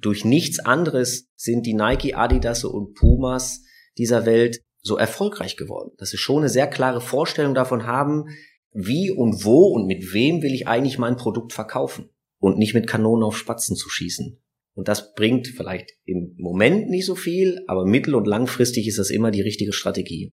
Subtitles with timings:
[0.00, 3.62] durch nichts anderes sind die Nike, Adidas und Pumas
[3.98, 5.92] dieser Welt so erfolgreich geworden.
[5.98, 8.24] Dass sie schon eine sehr klare Vorstellung davon haben,
[8.72, 12.08] wie und wo und mit wem will ich eigentlich mein Produkt verkaufen
[12.38, 14.40] und nicht mit Kanonen auf Spatzen zu schießen.
[14.74, 19.10] Und das bringt vielleicht im Moment nicht so viel, aber mittel- und langfristig ist das
[19.10, 20.32] immer die richtige Strategie.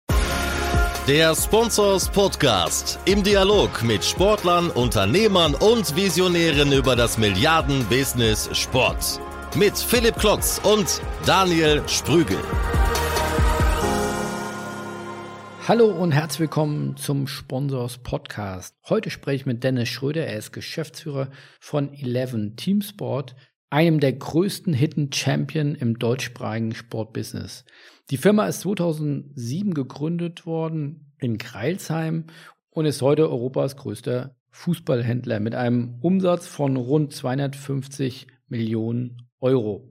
[1.06, 9.20] Der Sponsors Podcast im Dialog mit Sportlern, Unternehmern und Visionären über das Milliarden-Business Sport.
[9.54, 12.38] Mit Philipp Klotz und Daniel Sprügel.
[15.68, 18.74] Hallo und herzlich willkommen zum Sponsors Podcast.
[18.88, 20.26] Heute spreche ich mit Dennis Schröder.
[20.26, 21.28] Er ist Geschäftsführer
[21.60, 23.36] von Eleven Teamsport,
[23.68, 27.66] einem der größten Hidden Champion im deutschsprachigen Sportbusiness.
[28.08, 32.24] Die Firma ist 2007 gegründet worden in Kreilsheim
[32.70, 39.88] und ist heute Europas größter Fußballhändler mit einem Umsatz von rund 250 Millionen Euro.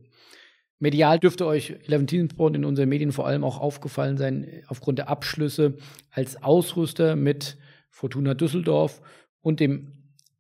[0.80, 5.10] Medial dürfte euch Eleven Teamsport in unseren Medien vor allem auch aufgefallen sein, aufgrund der
[5.10, 5.76] Abschlüsse
[6.10, 7.58] als Ausrüster mit
[7.92, 9.02] Fortuna Düsseldorf
[9.42, 9.92] und dem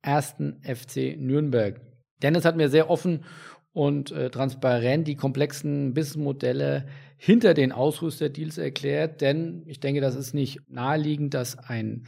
[0.01, 1.79] ersten FC Nürnberg.
[2.23, 3.23] Dennis hat mir sehr offen
[3.73, 10.33] und äh, transparent die komplexen Businessmodelle hinter den Ausrüsterdeals erklärt, denn ich denke, das ist
[10.33, 12.07] nicht naheliegend, dass ein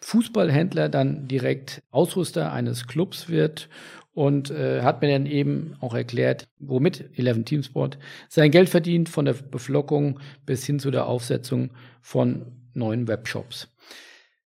[0.00, 3.68] Fußballhändler dann direkt Ausrüster eines Clubs wird
[4.14, 9.24] und äh, hat mir dann eben auch erklärt, womit Eleven Teamsport sein Geld verdient, von
[9.24, 13.68] der Beflockung bis hin zu der Aufsetzung von neuen Webshops.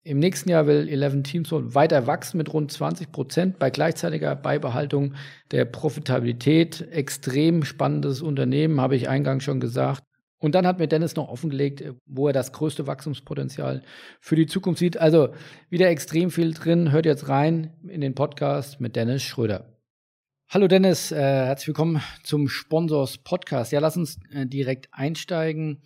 [0.07, 5.15] Im nächsten Jahr will Eleven Teamsport weiter wachsen mit rund 20 Prozent bei gleichzeitiger Beibehaltung
[5.51, 6.87] der Profitabilität.
[6.93, 10.06] Extrem spannendes Unternehmen, habe ich eingangs schon gesagt.
[10.39, 13.83] Und dann hat mir Dennis noch offengelegt, wo er das größte Wachstumspotenzial
[14.21, 14.99] für die Zukunft sieht.
[14.99, 15.31] Also
[15.71, 16.93] wieder extrem viel drin.
[16.93, 19.73] Hört jetzt rein in den Podcast mit Dennis Schröder.
[20.49, 23.73] Hallo Dennis, äh, herzlich willkommen zum Sponsors Podcast.
[23.73, 25.83] Ja, lass uns äh, direkt einsteigen.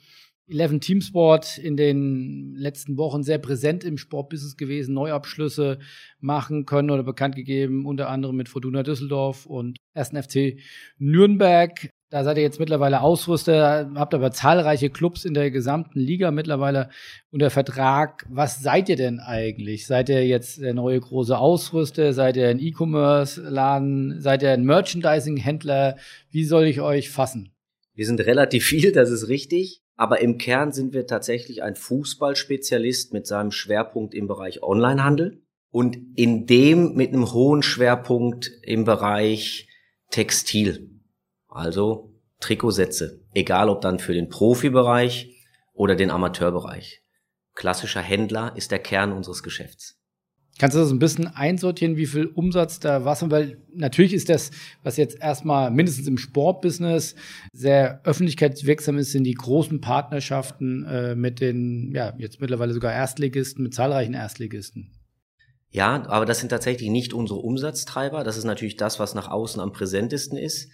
[0.49, 5.79] Eleven Teamsport in den letzten Wochen sehr präsent im Sportbusiness gewesen, Neuabschlüsse
[6.19, 10.11] machen können oder bekannt gegeben, unter anderem mit Fortuna Düsseldorf und 1.
[10.11, 10.59] FC
[10.99, 11.89] Nürnberg.
[12.11, 16.91] Da seid ihr jetzt mittlerweile Ausrüster, habt aber zahlreiche Clubs in der gesamten Liga mittlerweile
[17.31, 18.27] unter Vertrag.
[18.29, 19.87] Was seid ihr denn eigentlich?
[19.87, 22.13] Seid ihr jetzt der neue große Ausrüster?
[22.13, 24.21] Seid ihr ein E-Commerce-Laden?
[24.21, 25.99] Seid ihr ein Merchandising-Händler?
[26.31, 27.53] Wie soll ich euch fassen?
[27.95, 29.81] Wir sind relativ viel, das ist richtig.
[29.95, 35.97] Aber im Kern sind wir tatsächlich ein Fußballspezialist mit seinem Schwerpunkt im Bereich Onlinehandel und
[36.17, 39.69] in dem mit einem hohen Schwerpunkt im Bereich
[40.11, 41.00] Textil.
[41.51, 45.45] Also Trikotsätze, egal ob dann für den Profibereich
[45.75, 47.03] oder den Amateurbereich.
[47.55, 50.01] Klassischer Händler ist der Kern unseres Geschäfts.
[50.59, 53.29] Kannst du das ein bisschen einsortieren, wie viel Umsatz da was?
[53.31, 54.51] Weil natürlich ist das,
[54.83, 57.15] was jetzt erstmal mindestens im Sportbusiness
[57.53, 63.63] sehr öffentlichkeitswirksam ist, sind die großen Partnerschaften äh, mit den, ja, jetzt mittlerweile sogar Erstligisten,
[63.63, 64.93] mit zahlreichen Erstligisten.
[65.71, 68.23] Ja, aber das sind tatsächlich nicht unsere Umsatztreiber.
[68.23, 70.69] Das ist natürlich das, was nach außen am präsentesten ist.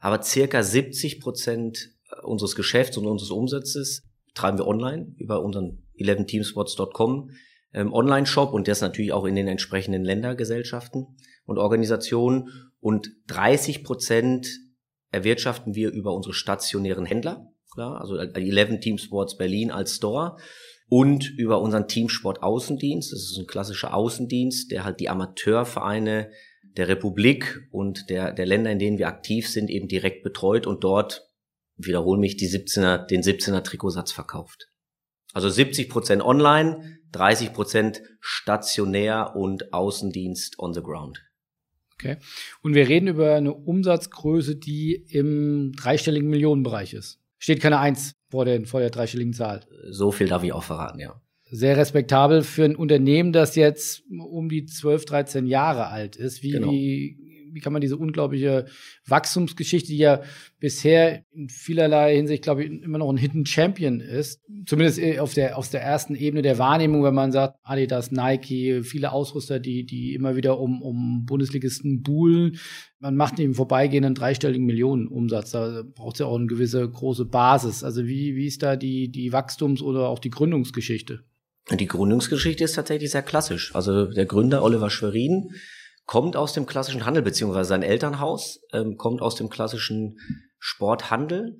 [0.00, 1.90] Aber circa 70 Prozent
[2.22, 4.02] unseres Geschäfts und unseres Umsatzes
[4.34, 7.30] treiben wir online über unseren 11teamspots.com
[7.72, 11.06] ähm, Online-Shop und das natürlich auch in den entsprechenden Ländergesellschaften
[11.44, 12.70] und Organisationen.
[12.80, 14.48] Und 30 Prozent
[15.10, 20.36] erwirtschaften wir über unsere stationären Händler, klar, also 11 Teamsports Berlin als Store
[20.88, 23.12] und über unseren Teamsport Außendienst.
[23.12, 26.30] Das ist ein klassischer Außendienst, der halt die Amateurvereine
[26.76, 30.84] der Republik und der, der Länder, in denen wir aktiv sind, eben direkt betreut und
[30.84, 31.28] dort,
[31.76, 34.68] wiederhole mich, die 17er, den 17er Trikotsatz verkauft.
[35.32, 41.22] Also 70 Prozent online, 30 Prozent stationär und Außendienst on the ground.
[41.94, 42.18] Okay.
[42.62, 47.20] Und wir reden über eine Umsatzgröße, die im dreistelligen Millionenbereich ist.
[47.38, 49.66] Steht keine Eins vor, den, vor der dreistelligen Zahl.
[49.88, 51.20] So viel darf ich auch verraten, ja
[51.50, 56.42] sehr respektabel für ein Unternehmen, das jetzt um die 12, 13 Jahre alt ist.
[56.42, 56.70] Wie, genau.
[56.70, 57.16] wie,
[57.60, 58.66] kann man diese unglaubliche
[59.06, 60.22] Wachstumsgeschichte, die ja
[60.58, 65.56] bisher in vielerlei Hinsicht, glaube ich, immer noch ein Hidden Champion ist, zumindest auf der,
[65.56, 70.14] auf der ersten Ebene der Wahrnehmung, wenn man sagt, Adidas, Nike, viele Ausrüster, die, die
[70.14, 72.58] immer wieder um, um Bundesligisten buhlen.
[72.98, 75.52] Man macht eben vorbeigehenden dreistelligen Millionenumsatz.
[75.52, 77.84] Da braucht es ja auch eine gewisse große Basis.
[77.84, 81.24] Also wie, wie ist da die, die Wachstums- oder auch die Gründungsgeschichte?
[81.70, 83.74] Die Gründungsgeschichte ist tatsächlich sehr klassisch.
[83.74, 85.50] Also der Gründer Oliver Schwerin
[86.04, 90.18] kommt aus dem klassischen Handel, beziehungsweise sein Elternhaus ähm, kommt aus dem klassischen
[90.58, 91.58] Sporthandel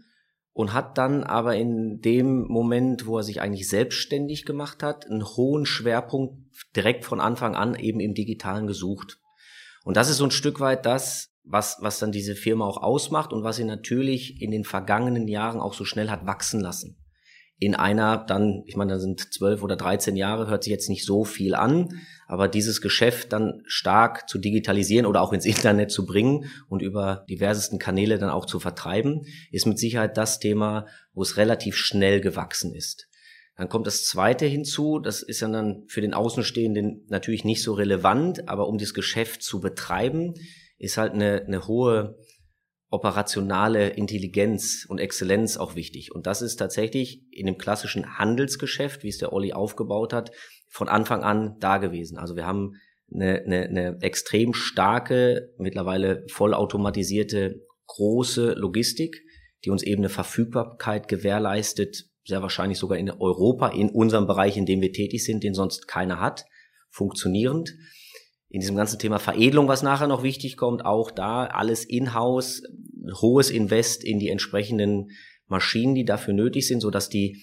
[0.53, 5.25] und hat dann aber in dem Moment, wo er sich eigentlich selbstständig gemacht hat, einen
[5.25, 6.37] hohen Schwerpunkt
[6.75, 9.19] direkt von Anfang an eben im Digitalen gesucht.
[9.85, 13.32] Und das ist so ein Stück weit das, was, was dann diese Firma auch ausmacht
[13.32, 16.97] und was sie natürlich in den vergangenen Jahren auch so schnell hat wachsen lassen.
[17.58, 21.06] In einer dann, ich meine, da sind zwölf oder dreizehn Jahre, hört sich jetzt nicht
[21.06, 26.05] so viel an, aber dieses Geschäft dann stark zu digitalisieren oder auch ins Internet zu
[26.05, 29.23] bringen und über diversesten Kanäle dann auch zu vertreiben,
[29.53, 33.08] ist mit Sicherheit das Thema, wo es relativ schnell gewachsen ist.
[33.56, 37.73] Dann kommt das zweite hinzu, das ist ja dann für den Außenstehenden natürlich nicht so
[37.73, 40.35] relevant, aber um das Geschäft zu betreiben,
[40.79, 42.19] ist halt eine, eine hohe
[42.91, 46.15] operationale Intelligenz und Exzellenz auch wichtig.
[46.15, 50.31] Und das ist tatsächlich in dem klassischen Handelsgeschäft, wie es der Olli aufgebaut hat,
[50.69, 52.19] von Anfang an da gewesen.
[52.19, 52.75] Also wir haben
[53.12, 59.23] eine, eine, eine extrem starke, mittlerweile vollautomatisierte große Logistik,
[59.65, 64.67] die uns eben eine Verfügbarkeit gewährleistet, sehr wahrscheinlich sogar in Europa, in unserem Bereich, in
[64.67, 66.44] dem wir tätig sind, den sonst keiner hat,
[66.91, 67.73] funktionierend
[68.56, 72.62] in diesem ganzen Thema Veredelung, was nachher noch wichtig kommt, auch da alles in-house,
[73.20, 75.11] hohes Invest in die entsprechenden
[75.47, 77.43] Maschinen, die dafür nötig sind, so dass die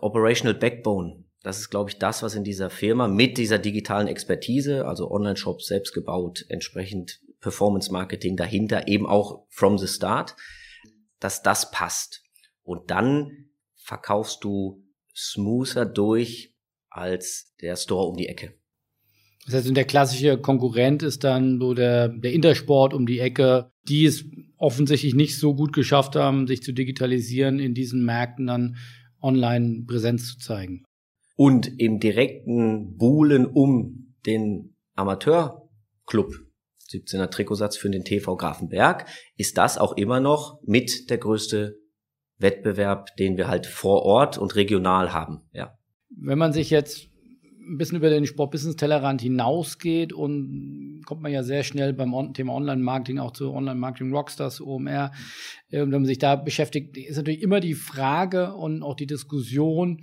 [0.00, 4.84] Operational Backbone, das ist, glaube ich, das, was in dieser Firma mit dieser digitalen Expertise,
[4.84, 10.34] also Online-Shops selbst gebaut, entsprechend Performance-Marketing dahinter, eben auch from the start,
[11.20, 12.24] dass das passt.
[12.64, 14.82] Und dann verkaufst du
[15.14, 16.56] smoother durch
[16.90, 18.60] als der Store um die Ecke.
[19.46, 24.04] Das heißt, der klassische Konkurrent ist dann so der, der Intersport um die Ecke, die
[24.04, 24.24] es
[24.56, 28.76] offensichtlich nicht so gut geschafft haben, sich zu digitalisieren, in diesen Märkten dann
[29.20, 30.84] online Präsenz zu zeigen.
[31.36, 36.34] Und im direkten Buhlen um den Amateurclub,
[36.88, 39.06] 17er Trikotsatz für den TV Grafenberg,
[39.36, 41.78] ist das auch immer noch mit der größte
[42.38, 45.76] Wettbewerb, den wir halt vor Ort und regional haben, ja.
[46.14, 47.08] Wenn man sich jetzt
[47.68, 53.18] ein bisschen über den Sport-Business-Tellerrand hinausgeht und kommt man ja sehr schnell beim Thema Online-Marketing
[53.18, 55.12] auch zu Online-Marketing-Rockstars, OMR.
[55.70, 60.02] Und wenn man sich da beschäftigt, ist natürlich immer die Frage und auch die Diskussion,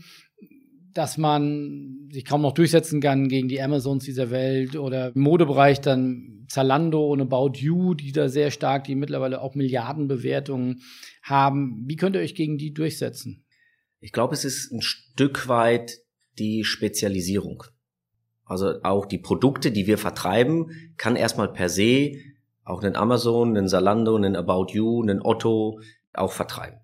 [0.94, 5.82] dass man sich kaum noch durchsetzen kann gegen die Amazons dieser Welt oder im Modebereich
[5.82, 10.82] dann Zalando und About You, die da sehr stark, die mittlerweile auch Milliardenbewertungen
[11.22, 11.84] haben.
[11.86, 13.46] Wie könnt ihr euch gegen die durchsetzen?
[14.00, 16.00] Ich glaube, es ist ein Stück weit
[16.40, 17.64] die Spezialisierung.
[18.46, 22.14] Also auch die Produkte, die wir vertreiben, kann erstmal per se
[22.64, 25.82] auch einen Amazon, einen Salando, einen About You, einen Otto
[26.14, 26.80] auch vertreiben.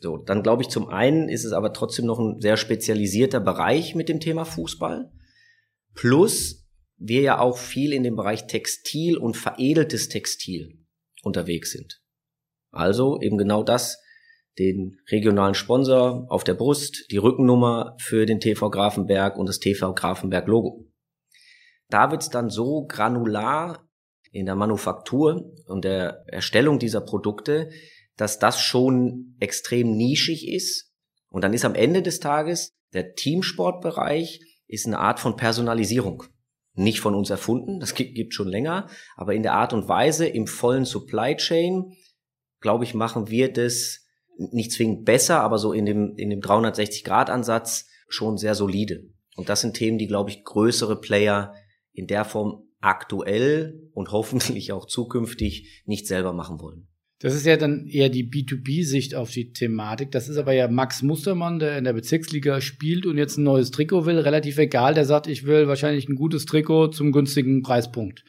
[0.00, 3.94] So, dann glaube ich, zum einen ist es aber trotzdem noch ein sehr spezialisierter Bereich
[3.94, 5.10] mit dem Thema Fußball.
[5.94, 6.66] Plus
[6.96, 10.78] wir ja auch viel in dem Bereich Textil und veredeltes Textil
[11.22, 12.00] unterwegs sind.
[12.70, 13.98] Also eben genau das,
[14.58, 19.94] den regionalen Sponsor auf der Brust, die Rückennummer für den TV Grafenberg und das TV
[19.94, 20.86] Grafenberg Logo.
[21.88, 23.88] Da wird's dann so granular
[24.30, 27.70] in der Manufaktur und der Erstellung dieser Produkte,
[28.16, 30.92] dass das schon extrem nischig ist.
[31.28, 36.24] Und dann ist am Ende des Tages der Teamsportbereich ist eine Art von Personalisierung.
[36.74, 40.46] Nicht von uns erfunden, das gibt schon länger, aber in der Art und Weise im
[40.46, 41.92] vollen Supply Chain,
[42.60, 44.03] glaube ich, machen wir das
[44.36, 49.04] nicht zwingend besser, aber so in dem, in dem 360-Grad-Ansatz schon sehr solide.
[49.36, 51.54] Und das sind Themen, die, glaube ich, größere Player
[51.92, 56.88] in der Form aktuell und hoffentlich auch zukünftig nicht selber machen wollen.
[57.20, 60.10] Das ist ja dann eher die B2B-Sicht auf die Thematik.
[60.10, 63.70] Das ist aber ja Max Mustermann, der in der Bezirksliga spielt und jetzt ein neues
[63.70, 64.18] Trikot will.
[64.18, 68.24] Relativ egal, der sagt, ich will wahrscheinlich ein gutes Trikot zum günstigen Preispunkt.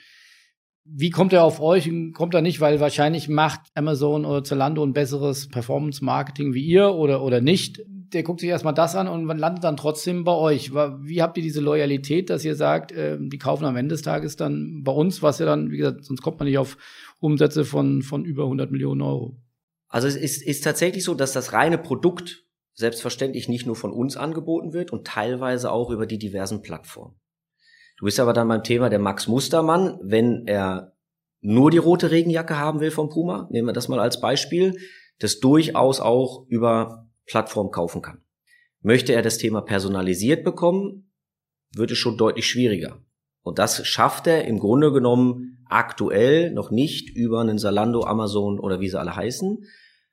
[0.88, 1.90] Wie kommt er auf euch?
[2.14, 7.24] Kommt er nicht, weil wahrscheinlich macht Amazon oder Zalando ein besseres Performance-Marketing wie ihr oder,
[7.24, 7.82] oder nicht.
[7.88, 10.74] Der guckt sich erstmal das an und landet dann trotzdem bei euch.
[10.74, 14.36] Wie habt ihr diese Loyalität, dass ihr sagt, äh, die kaufen am Ende des Tages
[14.36, 16.78] dann bei uns, was ja dann, wie gesagt, sonst kommt man nicht auf
[17.20, 19.38] Umsätze von, von über 100 Millionen Euro?
[19.90, 24.18] Also es ist, ist tatsächlich so, dass das reine Produkt selbstverständlich nicht nur von uns
[24.18, 27.16] angeboten wird und teilweise auch über die diversen Plattformen.
[27.98, 30.94] Du bist aber dann beim Thema der Max Mustermann, wenn er
[31.42, 34.78] nur die rote Regenjacke haben will vom Puma, nehmen wir das mal als Beispiel,
[35.20, 38.22] das durchaus auch über Plattform kaufen kann.
[38.82, 41.12] Möchte er das Thema personalisiert bekommen,
[41.74, 43.02] wird es schon deutlich schwieriger.
[43.42, 48.80] Und das schafft er im Grunde genommen aktuell noch nicht über einen Salando, Amazon oder
[48.80, 49.66] wie sie alle heißen,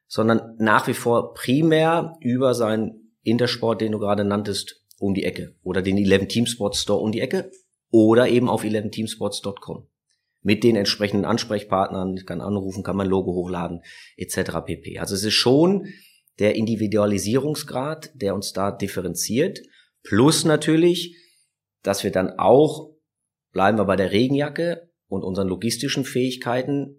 [0.06, 5.56] sondern nach wie vor primär über seinen Intersport, den du gerade nanntest, um die Ecke
[5.62, 7.50] oder den 11 Team Sports Store um die Ecke
[7.92, 9.86] oder eben auf 11teamsports.com
[10.40, 13.82] mit den entsprechenden Ansprechpartnern, kann anrufen, kann mein Logo hochladen,
[14.16, 14.64] etc.
[14.66, 14.98] pp.
[14.98, 15.86] Also es ist schon
[16.40, 19.60] der Individualisierungsgrad, der uns da differenziert,
[20.02, 21.16] plus natürlich,
[21.82, 22.90] dass wir dann auch,
[23.52, 26.98] bleiben wir bei der Regenjacke und unseren logistischen Fähigkeiten,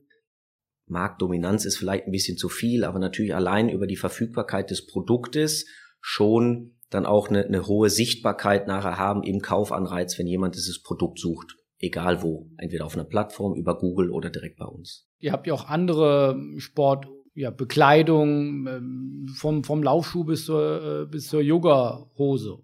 [0.86, 5.66] Marktdominanz ist vielleicht ein bisschen zu viel, aber natürlich allein über die Verfügbarkeit des Produktes
[6.02, 11.20] schon dann auch eine, eine hohe Sichtbarkeit nachher haben im Kaufanreiz, wenn jemand dieses Produkt
[11.20, 11.56] sucht.
[11.80, 12.48] Egal wo.
[12.58, 15.08] Entweder auf einer Plattform, über Google oder direkt bei uns.
[15.20, 21.06] Ihr habt ja auch andere Sport, ja, Bekleidung, ähm, vom, vom Laufschuh bis zur, äh,
[21.06, 22.60] bis zur Yoga-Hose.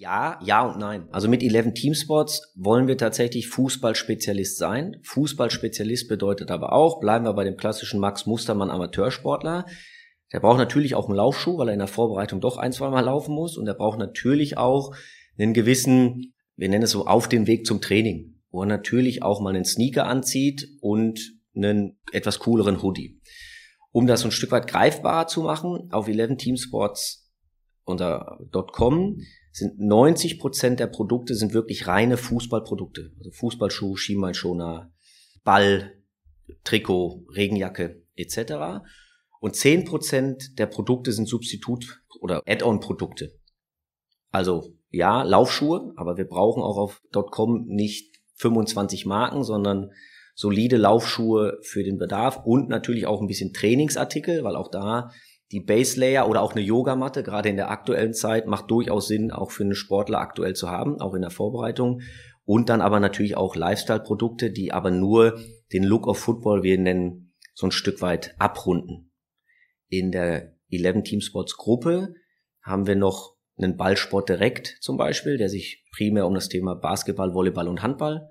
[0.00, 1.08] Ja, ja und nein.
[1.10, 4.96] Also mit 11 Teamsports wollen wir tatsächlich Fußballspezialist sein.
[5.02, 9.66] Fußballspezialist bedeutet aber auch, bleiben wir bei dem klassischen Max Mustermann Amateursportler.
[10.32, 13.00] Der braucht natürlich auch einen Laufschuh, weil er in der Vorbereitung doch ein, zwei Mal
[13.00, 13.56] laufen muss.
[13.56, 14.94] Und er braucht natürlich auch
[15.38, 19.40] einen gewissen, wir nennen es so, auf dem Weg zum Training, wo er natürlich auch
[19.40, 21.20] mal einen Sneaker anzieht und
[21.54, 23.20] einen etwas cooleren Hoodie.
[23.92, 27.28] Um das so ein Stück weit greifbarer zu machen, auf 11 Teamsports
[27.84, 28.38] unter
[28.72, 29.20] .com
[29.52, 33.12] sind 90 Prozent der Produkte sind wirklich reine Fußballprodukte.
[33.18, 34.92] Also Fußballschuh, Schienbeinschoner,
[35.42, 35.92] Ball,
[36.62, 38.84] Trikot, Regenjacke etc.
[39.40, 43.32] Und 10 Prozent der Produkte sind Substitut- oder Add-on-Produkte.
[44.30, 49.90] Also ja, Laufschuhe, aber wir brauchen auch auf .com nicht 25 Marken, sondern
[50.34, 55.10] solide Laufschuhe für den Bedarf und natürlich auch ein bisschen Trainingsartikel, weil auch da
[55.52, 59.32] die Base Layer oder auch eine Yogamatte, gerade in der aktuellen Zeit, macht durchaus Sinn,
[59.32, 62.02] auch für einen Sportler aktuell zu haben, auch in der Vorbereitung.
[62.44, 65.38] Und dann aber natürlich auch Lifestyle-Produkte, die aber nur
[65.72, 69.09] den Look of Football, wir nennen, so ein Stück weit abrunden.
[69.90, 72.14] In der 11 Team Sports Gruppe
[72.62, 77.34] haben wir noch einen Ballsport direkt zum Beispiel, der sich primär um das Thema Basketball,
[77.34, 78.30] Volleyball und Handball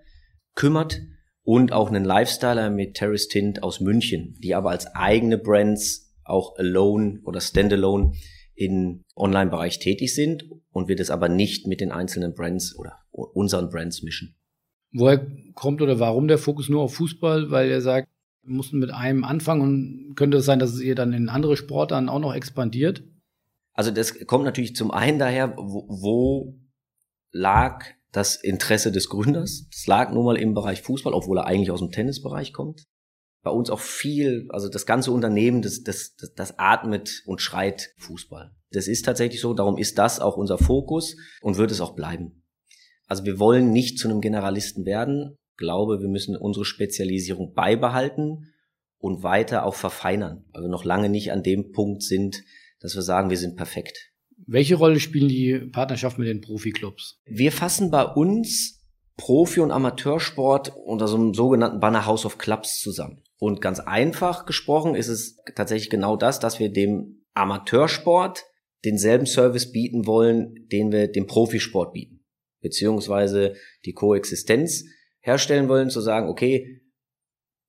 [0.56, 1.02] kümmert.
[1.44, 6.56] Und auch einen Lifestyler mit Terrace Tint aus München, die aber als eigene Brands auch
[6.58, 8.14] alone oder standalone
[8.54, 13.70] im Online-Bereich tätig sind und wir das aber nicht mit den einzelnen Brands oder unseren
[13.70, 14.36] Brands mischen.
[14.92, 15.26] Woher
[15.56, 17.50] kommt oder warum der Fokus nur auf Fußball?
[17.52, 18.10] Weil er sagt,
[18.50, 22.10] mussten mit einem anfangen und könnte es sein, dass es ihr dann in andere Sportarten
[22.10, 23.04] auch noch expandiert?
[23.74, 26.60] Also das kommt natürlich zum einen daher, wo, wo
[27.32, 29.68] lag das Interesse des Gründers?
[29.72, 32.86] Es lag nun mal im Bereich Fußball, obwohl er eigentlich aus dem Tennisbereich kommt
[33.42, 37.94] bei uns auch viel, also das ganze Unternehmen, das, das, das, das atmet und schreit
[37.98, 38.52] Fußball.
[38.72, 42.44] Das ist tatsächlich so, darum ist das auch unser Fokus und wird es auch bleiben.
[43.08, 45.36] Also wir wollen nicht zu einem Generalisten werden.
[45.60, 48.54] Ich glaube, wir müssen unsere Spezialisierung beibehalten
[48.98, 52.46] und weiter auch verfeinern, weil wir noch lange nicht an dem Punkt sind,
[52.80, 54.14] dass wir sagen, wir sind perfekt.
[54.48, 57.20] Welche Rolle spielen die Partnerschaften mit den Profiklubs?
[57.26, 58.86] Wir fassen bei uns
[59.18, 63.22] Profi- und Amateursport unter so einem sogenannten Banner House of Clubs zusammen.
[63.38, 68.46] Und ganz einfach gesprochen ist es tatsächlich genau das, dass wir dem Amateursport
[68.86, 72.24] denselben Service bieten wollen, den wir dem Profisport bieten.
[72.62, 74.86] Beziehungsweise die Koexistenz
[75.22, 76.82] herstellen wollen, zu sagen, okay,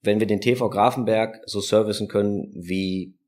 [0.03, 3.19] wenn wir den TV Grafenberg so servicen können wie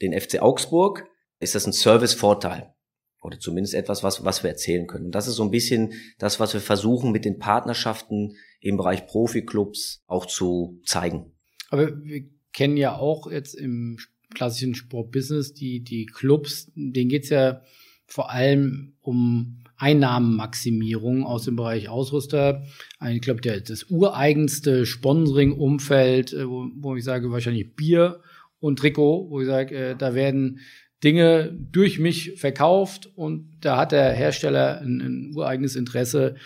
[0.00, 1.06] den FC Augsburg,
[1.40, 2.74] ist das ein Servicevorteil.
[3.22, 5.06] Oder zumindest etwas, was, was wir erzählen können.
[5.06, 9.06] Und das ist so ein bisschen das, was wir versuchen mit den Partnerschaften im Bereich
[9.06, 11.32] Profiklubs auch zu zeigen.
[11.70, 13.98] Aber wir kennen ja auch jetzt im
[14.34, 17.62] klassischen Sportbusiness die, die Clubs, denen geht's ja
[18.06, 22.62] vor allem um Einnahmenmaximierung aus dem Bereich Ausrüster.
[23.10, 28.20] Ich glaube, das ureigenste Sponsoring-Umfeld, äh, wo, wo ich sage, wahrscheinlich Bier
[28.60, 30.60] und Trikot, wo ich sage, äh, da werden
[31.02, 36.36] Dinge durch mich verkauft und da hat der Hersteller ein, ein ureigenes Interesse,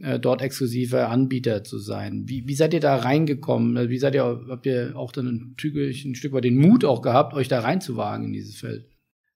[0.00, 2.24] äh, dort exklusiver Anbieter zu sein.
[2.26, 3.90] Wie, wie seid ihr da reingekommen?
[3.90, 7.34] Wie seid ihr, habt ihr auch dann ein, ein Stück weit den Mut auch gehabt,
[7.34, 8.86] euch da reinzuwagen in dieses Feld?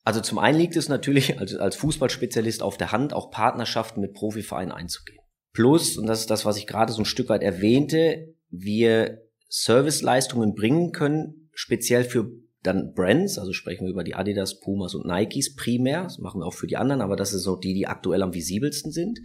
[0.05, 4.15] Also zum einen liegt es natürlich als, als Fußballspezialist auf der Hand, auch Partnerschaften mit
[4.15, 5.21] Profivereinen einzugehen.
[5.53, 10.55] Plus, und das ist das, was ich gerade so ein Stück weit erwähnte, wir Serviceleistungen
[10.55, 12.31] bringen können, speziell für
[12.63, 16.47] dann Brands, also sprechen wir über die Adidas, Pumas und Nikes primär, das machen wir
[16.47, 19.19] auch für die anderen, aber das sind so die, die aktuell am visibelsten sind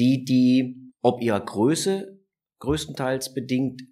[0.00, 2.20] die die ob ihrer Größe
[2.58, 3.82] größtenteils bedingt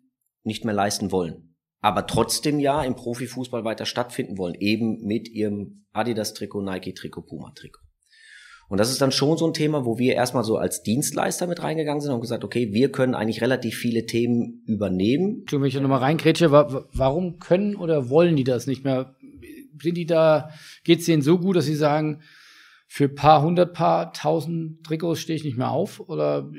[0.43, 1.48] nicht mehr leisten wollen.
[1.81, 7.81] Aber trotzdem ja im Profifußball weiter stattfinden wollen, eben mit ihrem Adidas-Trikot, Nike-Trikot, Puma-Trikot.
[8.69, 11.63] Und das ist dann schon so ein Thema, wo wir erstmal so als Dienstleister mit
[11.63, 15.45] reingegangen sind und gesagt, okay, wir können eigentlich relativ viele Themen übernehmen.
[15.51, 19.17] Wenn ich nochmal reingrätsche, warum können oder wollen die das nicht mehr?
[19.81, 20.51] Sind die da,
[20.85, 22.21] geht es denen so gut, dass sie sagen,
[22.91, 26.01] für paar hundert, paar tausend Trikots stehe ich nicht mehr auf?
[26.01, 26.51] Oder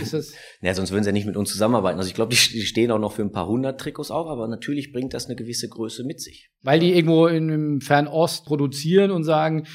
[0.00, 0.34] ist das?
[0.60, 1.98] naja, sonst würden sie ja nicht mit uns zusammenarbeiten.
[1.98, 4.92] Also ich glaube, die stehen auch noch für ein paar hundert Trikots auf, aber natürlich
[4.92, 6.50] bringt das eine gewisse Größe mit sich.
[6.62, 9.66] Weil die irgendwo in, im Fernost produzieren und sagen,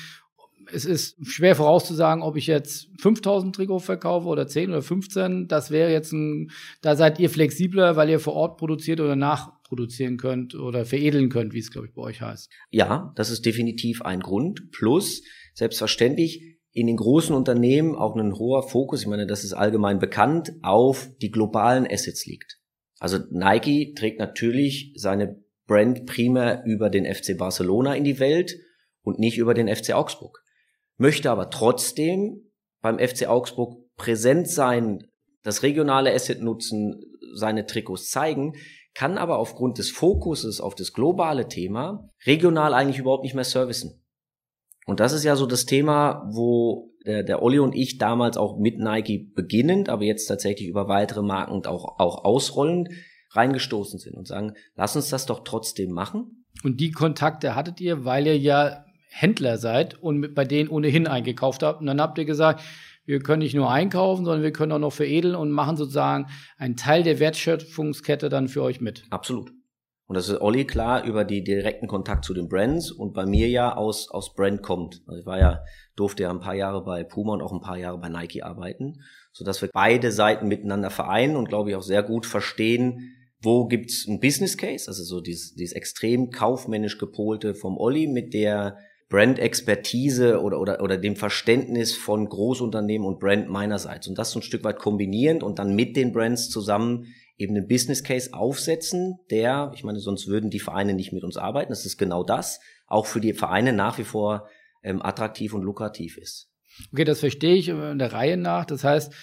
[0.71, 5.47] es ist schwer vorauszusagen, ob ich jetzt 5000 Trikots verkaufe oder 10 oder 15.
[5.47, 6.51] Das wäre jetzt ein,
[6.81, 11.29] da seid ihr flexibler, weil ihr vor Ort produziert oder nach produzieren könnt oder veredeln
[11.29, 12.51] könnt, wie es, glaube ich, bei euch heißt.
[12.69, 14.71] Ja, das ist definitiv ein Grund.
[14.71, 19.99] Plus, selbstverständlich, in den großen Unternehmen auch ein hoher Fokus, ich meine, das ist allgemein
[19.99, 22.59] bekannt, auf die globalen Assets liegt.
[22.99, 28.57] Also Nike trägt natürlich seine Brand primär über den FC Barcelona in die Welt
[29.03, 30.43] und nicht über den FC Augsburg.
[30.97, 35.07] Möchte aber trotzdem beim FC Augsburg präsent sein,
[35.43, 37.01] das regionale Asset nutzen,
[37.35, 38.53] seine Trikots zeigen,
[38.93, 44.02] kann aber aufgrund des Fokuses auf das globale Thema regional eigentlich überhaupt nicht mehr servicen.
[44.85, 48.57] Und das ist ja so das Thema, wo der, der Olli und ich damals auch
[48.57, 52.89] mit Nike beginnend, aber jetzt tatsächlich über weitere Marken und auch, auch ausrollend
[53.31, 56.45] reingestoßen sind und sagen, lass uns das doch trotzdem machen.
[56.63, 61.63] Und die Kontakte hattet ihr, weil ihr ja Händler seid und bei denen ohnehin eingekauft
[61.63, 61.81] habt.
[61.81, 62.63] Und dann habt ihr gesagt,
[63.05, 66.77] wir können nicht nur einkaufen, sondern wir können auch noch veredeln und machen sozusagen einen
[66.77, 69.03] Teil der Wertschöpfungskette dann für euch mit.
[69.09, 69.51] Absolut.
[70.05, 73.47] Und das ist Olli klar über die direkten Kontakt zu den Brands und bei mir
[73.47, 75.01] ja aus, aus Brand kommt.
[75.07, 75.63] Also ich war ja,
[75.95, 79.01] durfte ja ein paar Jahre bei Puma und auch ein paar Jahre bei Nike arbeiten,
[79.31, 83.67] so dass wir beide Seiten miteinander vereinen und glaube ich auch sehr gut verstehen, wo
[83.67, 88.77] gibt's ein Business Case, also so dieses, dieses extrem kaufmännisch gepolte vom Olli mit der
[89.09, 94.07] Brand-Expertise oder, oder, oder dem Verständnis von Großunternehmen und Brand meinerseits.
[94.07, 97.67] Und das so ein Stück weit kombinierend und dann mit den Brands zusammen eben einen
[97.67, 101.71] Business Case aufsetzen, der, ich meine, sonst würden die Vereine nicht mit uns arbeiten.
[101.71, 104.47] Das ist genau das, auch für die Vereine nach wie vor
[104.83, 106.49] ähm, attraktiv und lukrativ ist.
[106.91, 108.65] Okay, das verstehe ich in der Reihe nach.
[108.65, 109.13] Das heißt,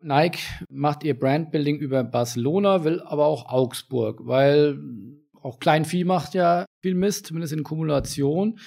[0.00, 4.78] Nike macht ihr Brandbuilding über Barcelona, will aber auch Augsburg, weil
[5.40, 8.58] auch Kleinvieh macht ja viel Mist, zumindest in Kumulation.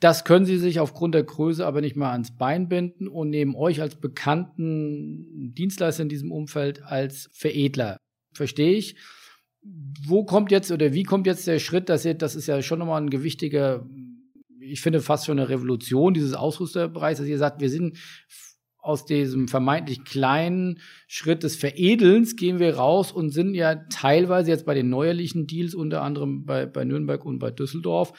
[0.00, 3.56] Das können sie sich aufgrund der Größe aber nicht mal ans Bein binden und nehmen
[3.56, 7.96] euch als bekannten Dienstleister in diesem Umfeld als Veredler.
[8.36, 8.96] Verstehe ich.
[10.06, 12.78] Wo kommt jetzt oder wie kommt jetzt der Schritt, dass ihr, das ist ja schon
[12.78, 13.84] nochmal ein gewichtiger,
[14.60, 17.98] ich finde fast schon eine Revolution dieses Ausrüsterbereichs, dass ihr sagt, wir sind
[18.86, 24.64] aus diesem vermeintlich kleinen Schritt des Veredelns gehen wir raus und sind ja teilweise jetzt
[24.64, 28.12] bei den neuerlichen Deals, unter anderem bei, bei Nürnberg und bei Düsseldorf,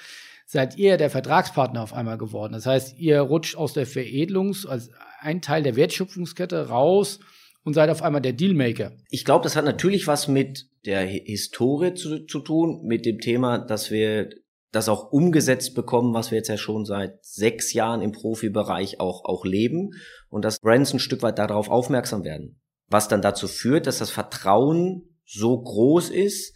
[0.45, 2.51] seid ihr der Vertragspartner auf einmal geworden.
[2.51, 7.19] Das heißt, ihr rutscht aus der Veredelungs-, als ein Teil der Wertschöpfungskette raus
[7.67, 8.93] und seid auf einmal der Dealmaker.
[9.09, 13.57] Ich glaube, das hat natürlich was mit der Historie zu, zu tun, mit dem Thema,
[13.57, 14.29] dass wir
[14.71, 19.25] das auch umgesetzt bekommen, was wir jetzt ja schon seit sechs Jahren im Profibereich auch,
[19.25, 19.89] auch leben
[20.29, 22.61] und dass Brands ein Stück weit darauf aufmerksam werden.
[22.87, 26.55] Was dann dazu führt, dass das Vertrauen so groß ist,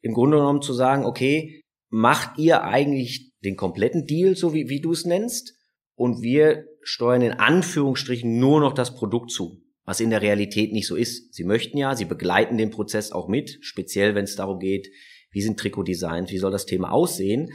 [0.00, 4.80] im Grunde genommen zu sagen, okay, macht ihr eigentlich den kompletten Deal, so wie, wie
[4.80, 5.52] du es nennst,
[5.96, 10.86] und wir steuern in Anführungsstrichen nur noch das Produkt zu, was in der Realität nicht
[10.86, 11.32] so ist.
[11.32, 14.88] Sie möchten ja, sie begleiten den Prozess auch mit, speziell wenn es darum geht,
[15.30, 17.50] wie sind Trikotdesigns, wie soll das Thema aussehen,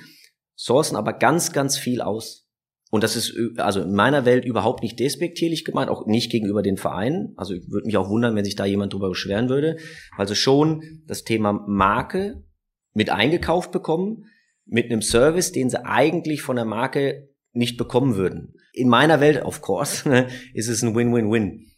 [0.56, 2.48] sourcen aber ganz, ganz viel aus.
[2.90, 6.78] Und das ist also in meiner Welt überhaupt nicht despektierlich gemeint, auch nicht gegenüber den
[6.78, 7.34] Vereinen.
[7.38, 9.78] Also ich würde mich auch wundern, wenn sich da jemand drüber beschweren würde.
[10.18, 12.44] Also schon das Thema Marke
[12.94, 14.26] mit eingekauft bekommen,
[14.66, 18.54] mit einem Service, den sie eigentlich von der Marke nicht bekommen würden.
[18.74, 21.71] In meiner Welt, of course, ist es ein Win-Win-Win.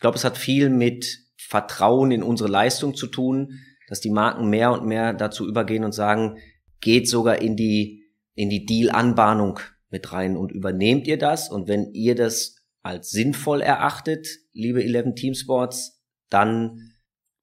[0.00, 4.48] Ich glaube, es hat viel mit Vertrauen in unsere Leistung zu tun, dass die Marken
[4.48, 6.38] mehr und mehr dazu übergehen und sagen,
[6.80, 9.60] geht sogar in die, in die Deal-Anbahnung
[9.90, 11.50] mit rein und übernehmt ihr das?
[11.50, 16.94] Und wenn ihr das als sinnvoll erachtet, liebe 11 Team Sports, dann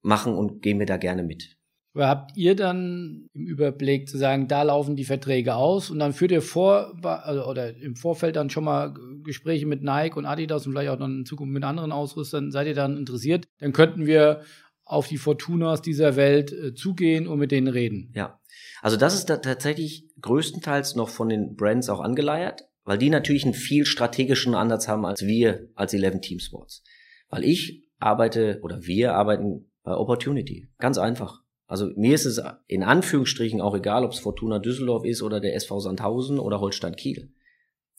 [0.02, 1.57] machen und gehen wir da gerne mit.
[1.98, 6.14] Aber habt ihr dann im Überblick zu sagen, da laufen die Verträge aus und dann
[6.14, 10.68] führt ihr vor also, oder im Vorfeld dann schon mal Gespräche mit Nike und Adidas
[10.68, 13.48] und vielleicht auch dann in Zukunft mit anderen Ausrüstern, seid ihr dann interessiert?
[13.58, 14.42] Dann könnten wir
[14.86, 18.12] auf die Fortunas dieser Welt äh, zugehen und mit denen reden.
[18.14, 18.40] Ja,
[18.84, 23.44] also das ist da tatsächlich größtenteils noch von den Brands auch angeleiert, weil die natürlich
[23.44, 26.84] einen viel strategischen Ansatz haben als wir als 11 Team Sports.
[27.30, 30.70] Weil ich arbeite oder wir arbeiten bei Opportunity.
[30.78, 31.42] Ganz einfach.
[31.68, 35.54] Also mir ist es in Anführungsstrichen auch egal, ob es Fortuna Düsseldorf ist oder der
[35.56, 37.34] SV Sandhausen oder Holstein Kiel.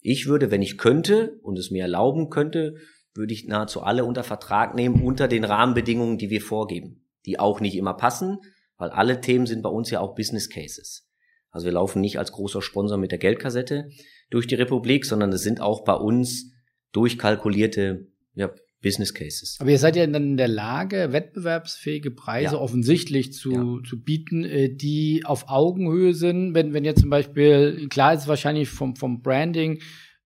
[0.01, 2.77] Ich würde, wenn ich könnte und es mir erlauben könnte,
[3.15, 7.61] würde ich nahezu alle unter Vertrag nehmen unter den Rahmenbedingungen, die wir vorgeben, die auch
[7.61, 8.39] nicht immer passen,
[8.79, 11.07] weil alle Themen sind bei uns ja auch Business Cases.
[11.51, 13.91] Also wir laufen nicht als großer Sponsor mit der Geldkassette
[14.31, 16.53] durch die Republik, sondern es sind auch bei uns
[16.93, 18.51] durchkalkulierte ja,
[18.83, 19.57] Business Cases.
[19.61, 22.61] Aber ihr seid ja dann in der Lage, wettbewerbsfähige Preise ja.
[22.61, 23.89] offensichtlich zu, ja.
[23.89, 26.55] zu bieten, äh, die auf Augenhöhe sind.
[26.55, 29.81] Wenn, wenn jetzt zum Beispiel, klar ist es wahrscheinlich vom, vom Branding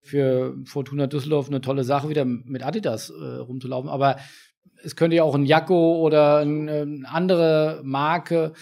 [0.03, 3.89] für Fortuna Düsseldorf eine tolle Sache, wieder mit Adidas äh, rumzulaufen.
[3.89, 4.17] Aber
[4.83, 8.53] es könnte ja auch ein Jacko oder eine andere Marke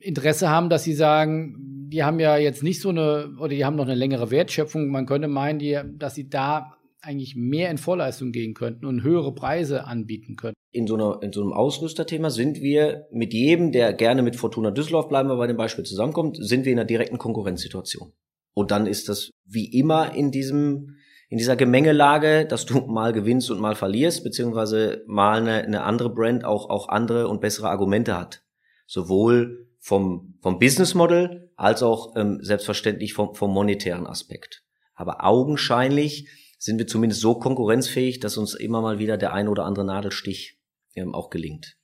[0.00, 3.76] Interesse haben, dass sie sagen, die haben ja jetzt nicht so eine, oder die haben
[3.76, 4.88] noch eine längere Wertschöpfung.
[4.88, 9.34] Man könnte meinen, die, dass sie da eigentlich mehr in Vorleistung gehen könnten und höhere
[9.34, 10.56] Preise anbieten könnten.
[10.70, 14.70] In so, einer, in so einem Ausrüsterthema sind wir mit jedem, der gerne mit Fortuna
[14.70, 18.12] Düsseldorf, bleiben wir bei dem Beispiel zusammenkommt, sind wir in einer direkten Konkurrenzsituation.
[18.54, 20.96] Und dann ist das wie immer in diesem,
[21.28, 26.10] in dieser Gemengelage, dass du mal gewinnst und mal verlierst, beziehungsweise mal eine, eine andere
[26.10, 28.42] Brand auch, auch andere und bessere Argumente hat.
[28.86, 34.64] Sowohl vom, vom Business Model als auch ähm, selbstverständlich vom, vom monetären Aspekt.
[34.94, 36.28] Aber augenscheinlich
[36.58, 40.58] sind wir zumindest so konkurrenzfähig, dass uns immer mal wieder der ein oder andere Nadelstich
[40.94, 41.76] ähm, auch gelingt.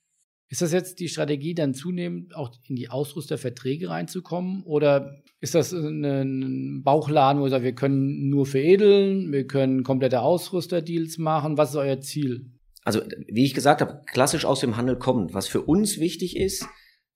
[0.47, 4.63] Ist das jetzt die Strategie, dann zunehmend auch in die Ausrüsterverträge reinzukommen?
[4.63, 10.21] Oder ist das ein Bauchladen, wo ihr sagt, wir können nur veredeln, wir können komplette
[10.21, 11.57] Ausrüsterdeals machen?
[11.57, 12.51] Was ist euer Ziel?
[12.83, 15.33] Also, wie ich gesagt habe, klassisch aus dem Handel kommen.
[15.33, 16.67] Was für uns wichtig ist,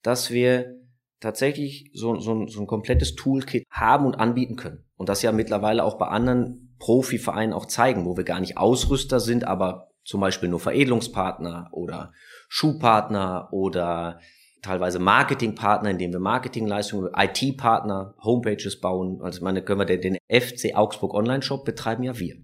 [0.01, 0.79] dass wir
[1.19, 4.85] tatsächlich so, so, so ein komplettes Toolkit haben und anbieten können.
[4.95, 9.19] Und das ja mittlerweile auch bei anderen Profivereinen auch zeigen, wo wir gar nicht Ausrüster
[9.19, 12.13] sind, aber zum Beispiel nur Veredelungspartner oder
[12.47, 14.19] Schuhpartner oder
[14.61, 19.21] teilweise Marketingpartner, indem wir Marketingleistungen, IT-Partner, Homepages bauen.
[19.21, 22.35] Also meine, können wir den, den FC Augsburg Online-Shop betreiben ja wir.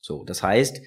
[0.00, 0.80] So, das heißt,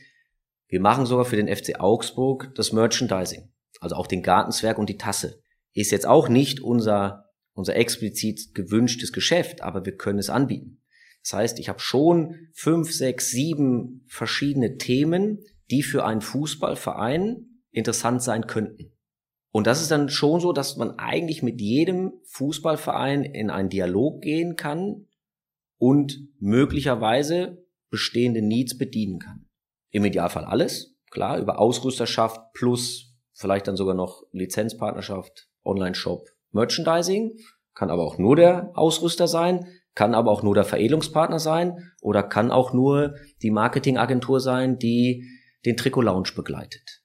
[0.68, 4.98] wir machen sogar für den FC Augsburg das Merchandising, also auch den Gartenzwerg und die
[4.98, 5.42] Tasse.
[5.74, 10.80] Ist jetzt auch nicht unser unser explizit gewünschtes Geschäft, aber wir können es anbieten.
[11.28, 18.24] Das heißt, ich habe schon fünf, sechs, sieben verschiedene Themen, die für einen Fußballverein interessant
[18.24, 18.94] sein könnten.
[19.52, 24.22] Und das ist dann schon so, dass man eigentlich mit jedem Fußballverein in einen Dialog
[24.22, 25.08] gehen kann
[25.78, 29.50] und möglicherweise bestehende Needs bedienen kann.
[29.90, 37.38] Im Idealfall alles, klar, über Ausrüsterschaft plus vielleicht dann sogar noch Lizenzpartnerschaft, Online-Shop, Merchandising,
[37.74, 42.22] kann aber auch nur der Ausrüster sein kann aber auch nur der Veredelungspartner sein oder
[42.22, 45.28] kann auch nur die Marketingagentur sein, die
[45.66, 47.02] den Trikot-Lounge begleitet.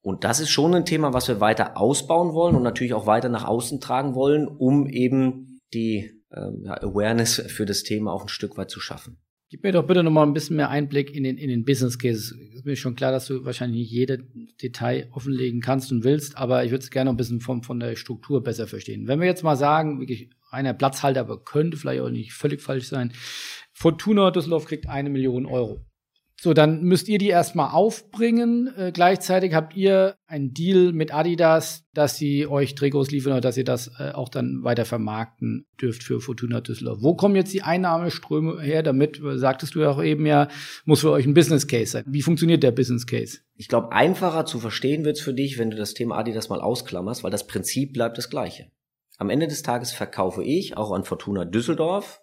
[0.00, 3.28] Und das ist schon ein Thema, was wir weiter ausbauen wollen und natürlich auch weiter
[3.28, 8.56] nach außen tragen wollen, um eben die ähm, Awareness für das Thema auch ein Stück
[8.56, 9.20] weit zu schaffen.
[9.52, 11.98] Gib mir doch bitte noch mal ein bisschen mehr Einblick in den, in den Business
[11.98, 12.34] Case.
[12.54, 14.24] Ist mir schon klar, dass du wahrscheinlich nicht jede
[14.62, 17.78] Detail offenlegen kannst und willst, aber ich würde es gerne noch ein bisschen von, von
[17.78, 19.08] der Struktur besser verstehen.
[19.08, 22.86] Wenn wir jetzt mal sagen, wirklich reiner Platzhalter, aber könnte vielleicht auch nicht völlig falsch
[22.86, 23.12] sein.
[23.74, 25.84] Fortuna Düsseldorf kriegt eine Million Euro.
[26.42, 28.68] So, dann müsst ihr die erstmal aufbringen.
[28.76, 33.56] Äh, gleichzeitig habt ihr einen Deal mit Adidas, dass sie euch Trikots liefern oder dass
[33.56, 36.98] ihr das äh, auch dann weiter vermarkten dürft für Fortuna Düsseldorf.
[37.00, 38.82] Wo kommen jetzt die Einnahmeströme her?
[38.82, 40.48] Damit, äh, sagtest du ja auch eben ja,
[40.84, 42.02] muss für euch ein Business Case sein.
[42.08, 43.38] Wie funktioniert der Business Case?
[43.54, 47.22] Ich glaube, einfacher zu verstehen wird's für dich, wenn du das Thema Adidas mal ausklammerst,
[47.22, 48.66] weil das Prinzip bleibt das gleiche.
[49.16, 52.20] Am Ende des Tages verkaufe ich auch an Fortuna Düsseldorf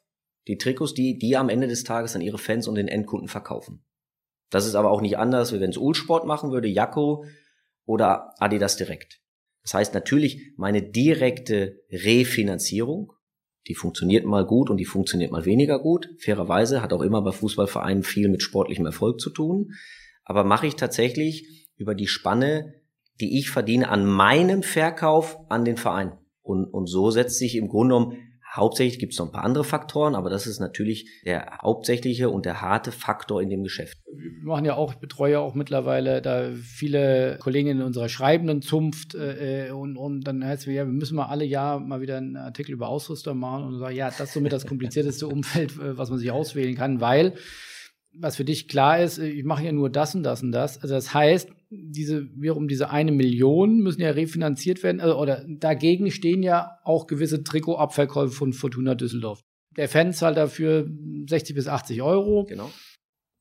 [0.50, 3.82] die Trikots, die die am Ende des Tages an ihre Fans und den Endkunden verkaufen.
[4.50, 7.26] Das ist aber auch nicht anders, wie wenn es Ulsport machen würde, Jacko
[7.86, 9.22] oder Adidas direkt.
[9.64, 13.14] Das heißt natürlich, meine direkte Refinanzierung,
[13.68, 16.10] die funktioniert mal gut und die funktioniert mal weniger gut.
[16.20, 19.74] Fairerweise hat auch immer bei Fußballvereinen viel mit sportlichem Erfolg zu tun.
[20.24, 22.74] Aber mache ich tatsächlich über die Spanne,
[23.20, 26.18] die ich verdiene an meinem Verkauf an den Verein.
[26.42, 29.64] Und, und so setzt sich im Grunde genommen Hauptsächlich gibt es noch ein paar andere
[29.64, 34.00] Faktoren, aber das ist natürlich der hauptsächliche und der harte Faktor in dem Geschäft.
[34.12, 39.14] Wir machen ja auch, ich betreue auch mittlerweile da viele Kollegen in unserer schreibenden Zunft
[39.14, 42.38] äh, und, und dann heißt es, ja, wir müssen mal alle Jahr mal wieder einen
[42.38, 46.10] Artikel über Ausrüster machen und sagen, ja, das ist somit das komplizierteste Umfeld, äh, was
[46.10, 47.36] man sich auswählen kann, weil
[48.14, 50.82] was für dich klar ist, ich mache ja nur das und das und das.
[50.82, 56.12] Also das heißt, diese, wiederum diese eine Million müssen ja refinanziert werden, also, oder dagegen
[56.12, 59.42] stehen ja auch gewisse Trikotabverkäufe von Fortuna Düsseldorf.
[59.78, 60.90] Der Fan zahlt dafür
[61.28, 62.46] 60 bis 80 Euro.
[62.46, 62.72] Genau.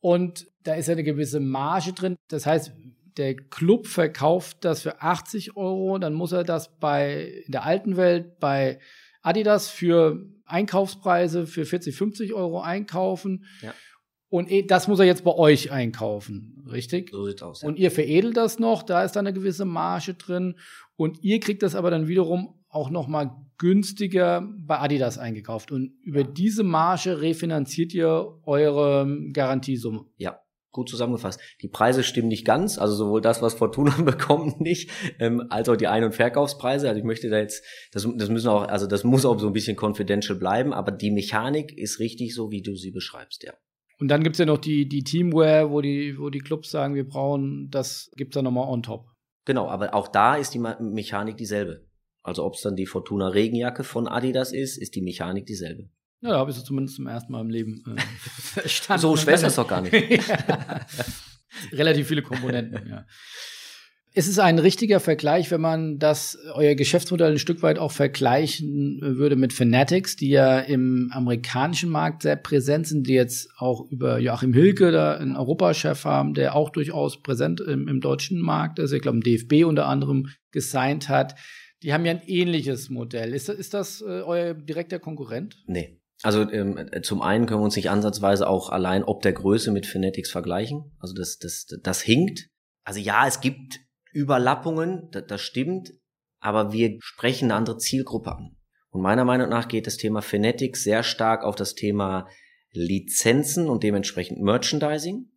[0.01, 2.17] Und da ist ja eine gewisse Marge drin.
[2.29, 2.73] Das heißt,
[3.17, 7.97] der Club verkauft das für 80 Euro, dann muss er das bei, in der alten
[7.97, 8.79] Welt bei
[9.23, 13.45] Adidas für Einkaufspreise für 40, 50 Euro einkaufen.
[13.61, 13.75] Ja.
[14.31, 17.11] Und eh, das muss er jetzt bei euch einkaufen, richtig?
[17.11, 17.63] So sieht's aus.
[17.63, 17.69] Ja.
[17.69, 20.57] Und ihr veredelt das noch, da ist dann eine gewisse Marge drin.
[20.97, 25.73] Und ihr kriegt das aber dann wiederum auch noch mal günstiger bei Adidas eingekauft.
[25.73, 30.05] Und über diese Marge refinanziert ihr eure Garantiesumme.
[30.17, 30.41] Ja,
[30.73, 31.41] gut zusammengefasst.
[31.63, 35.77] Die Preise stimmen nicht ganz, also sowohl das, was Fortuna bekommt, nicht, ähm, als auch
[35.77, 36.89] die Ein- und Verkaufspreise.
[36.89, 39.55] Also ich möchte da jetzt, das, das müssen auch, also das muss auch so ein
[39.55, 43.55] bisschen confidential bleiben, aber die Mechanik ist richtig so, wie du sie beschreibst, ja.
[44.01, 47.09] Und dann gibt's ja noch die, die Teamware, wo die, wo die Clubs sagen, wir
[47.09, 49.07] brauchen, das gibt's dann nochmal on top.
[49.45, 51.87] Genau, aber auch da ist die Mechanik dieselbe.
[52.23, 55.89] Also ob es dann die Fortuna Regenjacke von Adidas ist, ist die Mechanik dieselbe.
[56.21, 59.03] Ja, da habe ich es zumindest zum ersten Mal im Leben äh, verstanden.
[59.03, 59.95] So schwer ist das doch gar nicht.
[60.29, 60.87] ja.
[61.73, 63.07] Relativ viele Komponenten, ja.
[64.15, 68.99] Ist es ein richtiger Vergleich, wenn man das, euer Geschäftsmodell ein Stück weit auch vergleichen
[69.01, 74.19] würde mit Fanatics, die ja im amerikanischen Markt sehr präsent sind, die jetzt auch über
[74.19, 78.93] Joachim Hilke da einen Europachef haben, der auch durchaus präsent im, im deutschen Markt ist,
[78.93, 81.35] ich glaube, im DFB unter anderem gesigned hat.
[81.83, 83.35] Die haben ja ein ähnliches Modell.
[83.35, 85.63] Ist, ist das äh, euer direkter Konkurrent?
[85.67, 86.01] Nee.
[86.23, 89.87] Also ähm, zum einen können wir uns nicht ansatzweise auch allein ob der Größe mit
[89.87, 90.91] Fanatics vergleichen.
[90.99, 92.49] Also das, das, das hinkt.
[92.85, 93.79] Also ja, es gibt
[94.19, 95.93] Überlappungen, das, das stimmt,
[96.41, 98.57] aber wir sprechen eine andere Zielgruppe an.
[98.91, 102.29] Und meiner Meinung nach geht das Thema Fanatics sehr stark auf das Thema
[102.73, 105.31] Lizenzen und dementsprechend Merchandising.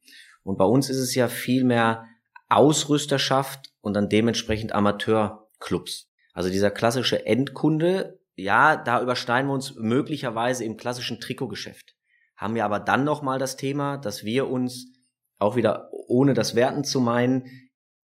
[0.44, 2.06] Und bei uns ist es ja viel mehr
[2.50, 6.10] Ausrüsterschaft und dann dementsprechend Amateurclubs.
[6.34, 11.96] Also dieser klassische Endkunde ja, da überschneiden wir uns möglicherweise im klassischen Trikotgeschäft.
[12.36, 14.88] Haben wir aber dann nochmal das Thema, dass wir uns
[15.38, 17.46] auch wieder, ohne das Werten zu meinen,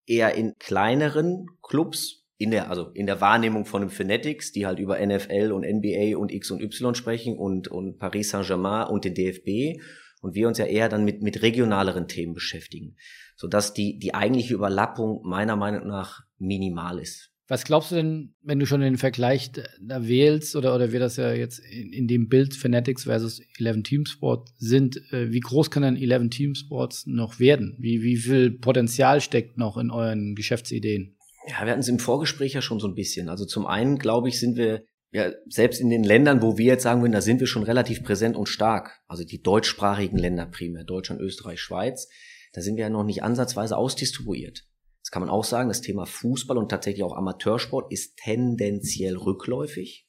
[0.08, 4.80] eher in kleineren Clubs, in der, also in der Wahrnehmung von dem Fanatics, die halt
[4.80, 9.14] über NFL und NBA und X und Y sprechen und, und Paris Saint-Germain und den
[9.14, 9.82] DFB
[10.22, 12.96] und wir uns ja eher dann mit, mit regionaleren Themen beschäftigen,
[13.36, 17.32] sodass die, die eigentliche Überlappung meiner Meinung nach minimal ist.
[17.50, 21.16] Was glaubst du denn, wenn du schon den Vergleich da wählst, oder, oder wir das
[21.16, 25.72] ja jetzt in, in dem Bild Fanatics versus 11 Team Sport sind, äh, wie groß
[25.72, 27.78] kann denn 11 Team Sports noch werden?
[27.80, 31.16] Wie, wie viel Potenzial steckt noch in euren Geschäftsideen?
[31.48, 33.30] Ja, wir hatten es im Vorgespräch ja schon so ein bisschen.
[33.30, 36.84] Also zum einen, glaube ich, sind wir ja selbst in den Ländern, wo wir jetzt
[36.84, 39.00] sagen würden, da sind wir schon relativ präsent und stark.
[39.08, 42.10] Also die deutschsprachigen Länder primär, Deutschland, Österreich, Schweiz,
[42.52, 44.66] da sind wir ja noch nicht ansatzweise ausdistribuiert.
[45.08, 50.06] Das kann man auch sagen, das Thema Fußball und tatsächlich auch Amateursport ist tendenziell rückläufig,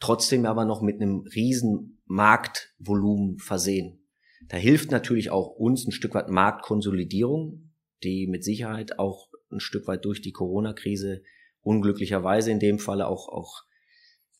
[0.00, 4.08] trotzdem aber noch mit einem riesen Marktvolumen versehen.
[4.48, 9.86] Da hilft natürlich auch uns ein Stück weit Marktkonsolidierung, die mit Sicherheit auch ein Stück
[9.86, 11.20] weit durch die Corona-Krise
[11.60, 13.64] unglücklicherweise in dem Falle auch, auch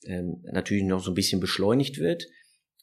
[0.04, 2.24] ähm, natürlich noch so ein bisschen beschleunigt wird.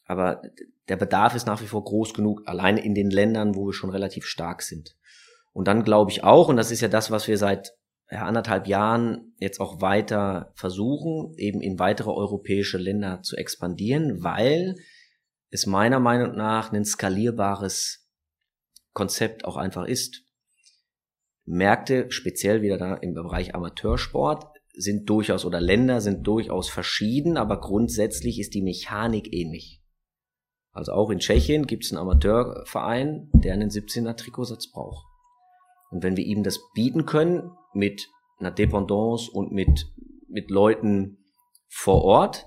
[0.04, 0.40] Aber
[0.88, 3.90] der Bedarf ist nach wie vor groß genug, alleine in den Ländern, wo wir schon
[3.90, 4.96] relativ stark sind.
[5.56, 7.72] Und dann glaube ich auch, und das ist ja das, was wir seit
[8.10, 14.74] ja, anderthalb Jahren jetzt auch weiter versuchen, eben in weitere europäische Länder zu expandieren, weil
[15.48, 18.06] es meiner Meinung nach ein skalierbares
[18.92, 20.24] Konzept auch einfach ist.
[21.46, 27.60] Märkte, speziell wieder da im Bereich Amateursport, sind durchaus oder Länder sind durchaus verschieden, aber
[27.60, 29.80] grundsätzlich ist die Mechanik ähnlich.
[30.72, 35.15] Also auch in Tschechien gibt es einen Amateurverein, der einen 17er Trikotsatz braucht.
[35.90, 39.86] Und wenn wir ihm das bieten können mit einer Dependance und mit,
[40.28, 41.18] mit Leuten
[41.68, 42.46] vor Ort,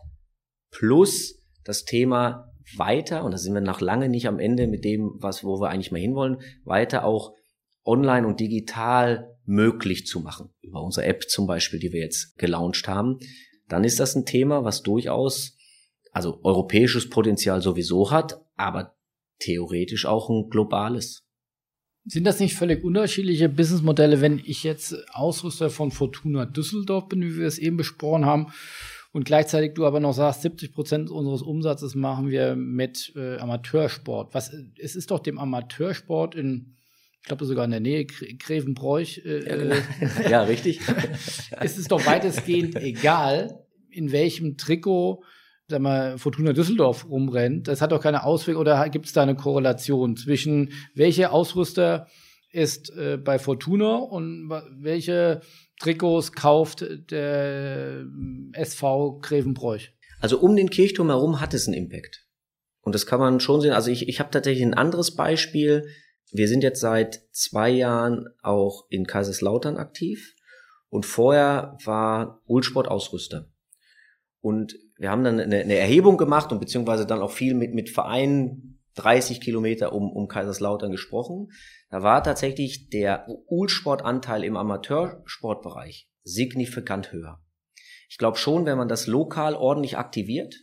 [0.71, 5.15] plus das Thema weiter, und da sind wir noch lange nicht am Ende mit dem,
[5.19, 7.33] was, wo wir eigentlich mal hinwollen, weiter auch
[7.85, 10.49] online und digital möglich zu machen.
[10.61, 13.17] Über unsere App zum Beispiel, die wir jetzt gelauncht haben.
[13.67, 15.57] Dann ist das ein Thema, was durchaus,
[16.11, 18.95] also europäisches Potenzial sowieso hat, aber
[19.39, 21.25] theoretisch auch ein globales.
[22.05, 27.37] Sind das nicht völlig unterschiedliche Businessmodelle, wenn ich jetzt Ausrüster von Fortuna Düsseldorf bin, wie
[27.37, 28.47] wir es eben besprochen haben,
[29.11, 34.33] und gleichzeitig du aber noch sagst, 70 Prozent unseres Umsatzes machen wir mit äh, Amateursport.
[34.33, 36.75] Was, es ist doch dem Amateursport in,
[37.19, 39.21] ich glaube sogar in der Nähe, Grevenbräuch.
[39.25, 39.75] Äh, ja, genau.
[40.29, 40.81] ja, richtig.
[41.59, 45.23] es ist doch weitestgehend egal, in welchem Trikot
[45.69, 49.35] sag mal, Fortuna Düsseldorf rumrennt, das hat doch keine Auswirkung oder gibt es da eine
[49.35, 52.07] Korrelation zwischen welche Ausrüster
[52.51, 54.49] ist äh, bei Fortuna und
[54.81, 55.41] welche
[55.79, 58.05] Trikots kauft der
[58.53, 59.93] SV Grevenbräuch?
[60.19, 62.25] Also um den Kirchturm herum hat es einen Impact.
[62.81, 63.73] Und das kann man schon sehen.
[63.73, 65.87] Also ich, ich habe tatsächlich ein anderes Beispiel.
[66.31, 70.33] Wir sind jetzt seit zwei Jahren auch in Kaiserslautern aktiv
[70.89, 73.51] und vorher war Ulsport Ausrüster.
[74.41, 77.89] Und wir haben dann eine, eine Erhebung gemacht und beziehungsweise dann auch viel mit, mit
[77.89, 81.51] Vereinen 30 Kilometer um, um Kaiserslautern gesprochen.
[81.89, 87.41] Da war tatsächlich der Ulsportanteil im Amateursportbereich signifikant höher.
[88.09, 90.55] Ich glaube schon, wenn man das lokal ordentlich aktiviert,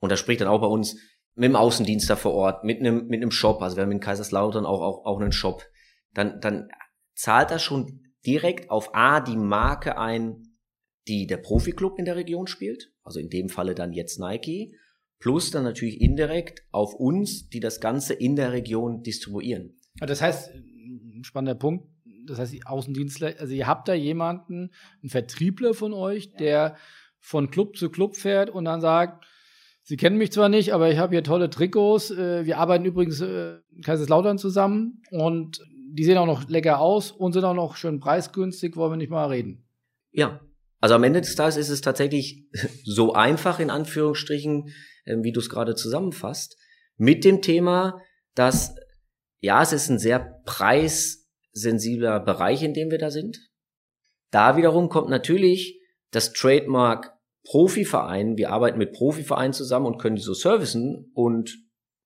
[0.00, 0.98] und da spricht dann auch bei uns
[1.36, 4.00] mit dem Außendienst da vor Ort, mit einem, mit einem Shop, also wir haben in
[4.00, 5.62] Kaiserslautern auch, auch, auch einen Shop,
[6.12, 6.68] dann, dann
[7.14, 10.58] zahlt das schon direkt auf A die Marke ein,
[11.06, 14.76] die der Profiklub in der Region spielt, also in dem Falle dann jetzt Nike,
[15.18, 19.78] plus dann natürlich indirekt auf uns, die das Ganze in der Region distribuieren.
[20.00, 21.88] Das heißt, ein spannender Punkt,
[22.26, 26.76] das heißt, die Außendienstler, also ihr habt da jemanden, einen Vertriebler von euch, der
[27.20, 29.24] von Club zu Club fährt und dann sagt,
[29.88, 32.10] Sie kennen mich zwar nicht, aber ich habe hier tolle Trikots.
[32.10, 35.60] Äh, wir arbeiten übrigens äh, in Kaiserslautern zusammen und
[35.92, 39.10] die sehen auch noch lecker aus und sind auch noch schön preisgünstig, wollen wir nicht
[39.10, 39.64] mal reden.
[40.10, 40.40] Ja,
[40.86, 42.44] also am Ende des Tages ist es tatsächlich
[42.84, 44.72] so einfach in Anführungsstrichen,
[45.04, 46.56] ähm, wie du es gerade zusammenfasst,
[46.96, 48.00] mit dem Thema,
[48.36, 48.76] dass
[49.40, 53.40] ja, es ist ein sehr preissensibler Bereich, in dem wir da sind.
[54.30, 55.80] Da wiederum kommt natürlich
[56.12, 61.58] das Trademark Profiverein, wir arbeiten mit Profivereinen zusammen und können die so servicen und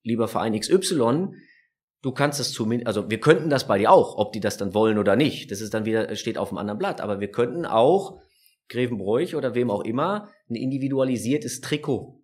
[0.03, 1.35] lieber Verein XY,
[2.01, 4.73] du kannst das zumindest, also wir könnten das bei dir auch, ob die das dann
[4.73, 5.51] wollen oder nicht.
[5.51, 7.03] Das ist dann wieder, steht auf dem anderen Blatt.
[7.03, 8.23] Aber wir könnten auch
[8.71, 12.23] Grevenbräuch oder wem auch immer ein individualisiertes Trikot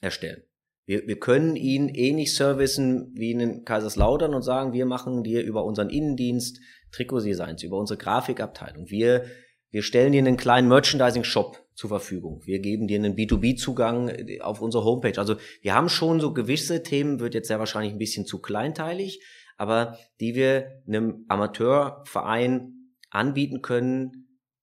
[0.00, 0.42] erstellen.
[0.86, 5.64] Wir, wir können ihn ähnlich servicen wie in Kaiserslautern und sagen, wir machen dir über
[5.64, 6.60] unseren Innendienst
[6.92, 8.88] Trikotdesigns, über unsere Grafikabteilung.
[8.88, 9.26] Wir,
[9.70, 12.40] wir stellen dir einen kleinen Merchandising-Shop zur Verfügung.
[12.46, 15.18] Wir geben dir einen B2B-Zugang auf unsere Homepage.
[15.18, 19.22] Also wir haben schon so gewisse Themen, wird jetzt sehr wahrscheinlich ein bisschen zu kleinteilig,
[19.58, 24.17] aber die wir einem Amateurverein anbieten können,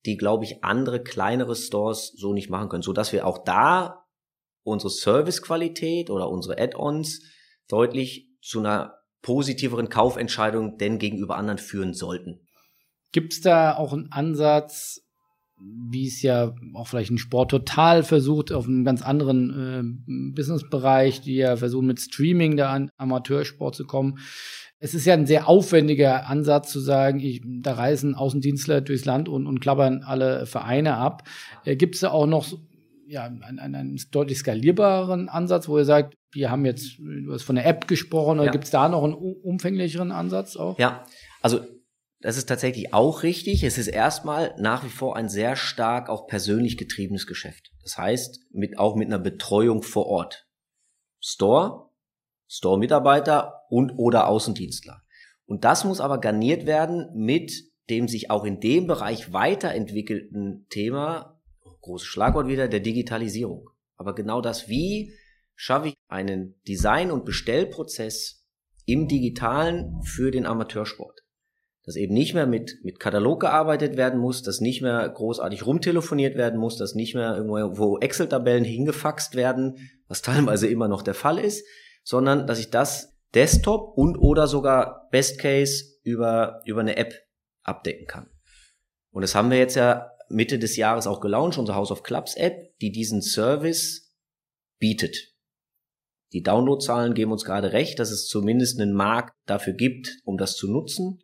[0.05, 4.05] die, glaube ich, andere kleinere Stores so nicht machen können, so dass wir auch da
[4.63, 7.21] unsere Servicequalität oder unsere Add-ons
[7.67, 12.41] deutlich zu einer positiveren Kaufentscheidung denn gegenüber anderen führen sollten.
[13.11, 15.01] Gibt es da auch einen Ansatz,
[15.57, 21.21] wie es ja auch vielleicht ein Sport total versucht, auf einem ganz anderen äh, Businessbereich,
[21.21, 24.19] die ja versuchen mit Streaming da an Amateursport zu kommen.
[24.79, 29.29] Es ist ja ein sehr aufwendiger Ansatz zu sagen, ich, da reisen Außendienstler durchs Land
[29.29, 31.23] und, und klappern alle Vereine ab.
[31.63, 32.45] Äh, Gibt es da auch noch
[33.07, 37.55] ja, einen, einen deutlich skalierbaren Ansatz, wo ihr sagt, wir haben jetzt, du hast von
[37.55, 38.51] der App gesprochen, oder ja.
[38.51, 40.77] gibt es da noch einen umfänglicheren Ansatz auch?
[40.79, 41.05] Ja,
[41.41, 41.61] also
[42.21, 43.63] das ist tatsächlich auch richtig.
[43.63, 47.71] Es ist erstmal nach wie vor ein sehr stark auch persönlich getriebenes Geschäft.
[47.83, 50.47] Das heißt, mit, auch mit einer Betreuung vor Ort.
[51.19, 51.84] Store,
[52.47, 55.01] Store-Mitarbeiter und oder Außendienstler.
[55.45, 57.51] Und das muss aber garniert werden mit
[57.89, 61.35] dem sich auch in dem Bereich weiterentwickelten Thema
[61.85, 63.69] großes Schlagwort wieder, der Digitalisierung.
[63.95, 65.13] Aber genau das, wie
[65.55, 68.43] schaffe ich einen Design- und Bestellprozess
[68.85, 71.21] im Digitalen für den Amateursport?
[71.85, 76.35] Dass eben nicht mehr mit, mit Katalog gearbeitet werden muss, dass nicht mehr großartig rumtelefoniert
[76.35, 79.75] werden muss, dass nicht mehr irgendwo Excel-Tabellen hingefaxt werden,
[80.07, 81.65] was teilweise immer noch der Fall ist,
[82.05, 87.13] sondern dass ich das Desktop und oder sogar Best Case über, über eine App
[87.63, 88.29] abdecken kann.
[89.11, 92.35] Und das haben wir jetzt ja Mitte des Jahres auch gelauncht, unsere House of Clubs
[92.35, 94.15] App, die diesen Service
[94.79, 95.33] bietet.
[96.31, 100.55] Die Downloadzahlen geben uns gerade recht, dass es zumindest einen Markt dafür gibt, um das
[100.55, 101.23] zu nutzen.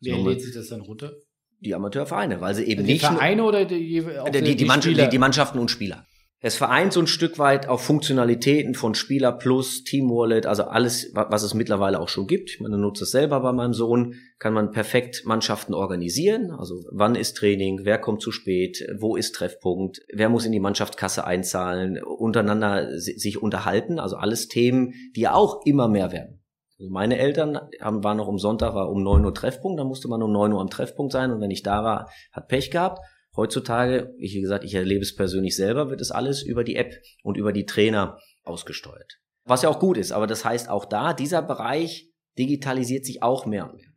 [0.00, 1.12] Wer lädt sich das dann runter?
[1.60, 3.04] Die Amateurvereine, weil sie eben die nicht.
[3.04, 6.06] Vereine oder die, die, die, die, die, die Mannschaften und Spieler.
[6.42, 11.10] Es vereint so ein Stück weit auch Funktionalitäten von Spieler Plus, Team Wallet, also alles,
[11.12, 12.48] was es mittlerweile auch schon gibt.
[12.48, 16.50] Ich meine, nutze es selber bei meinem Sohn, kann man perfekt Mannschaften organisieren.
[16.50, 20.60] Also wann ist Training, wer kommt zu spät, wo ist Treffpunkt, wer muss in die
[20.60, 23.98] Mannschaftskasse einzahlen, untereinander sich unterhalten.
[23.98, 26.42] Also alles Themen, die ja auch immer mehr werden.
[26.78, 30.08] Also meine Eltern haben, waren noch um Sonntag, war um neun Uhr Treffpunkt, da musste
[30.08, 33.00] man um neun Uhr am Treffpunkt sein und wenn ich da war, hat Pech gehabt.
[33.36, 37.36] Heutzutage, wie gesagt, ich erlebe es persönlich selber, wird es alles über die App und
[37.36, 39.20] über die Trainer ausgesteuert.
[39.44, 43.46] Was ja auch gut ist, aber das heißt auch da, dieser Bereich digitalisiert sich auch
[43.46, 43.90] mehr und mehr.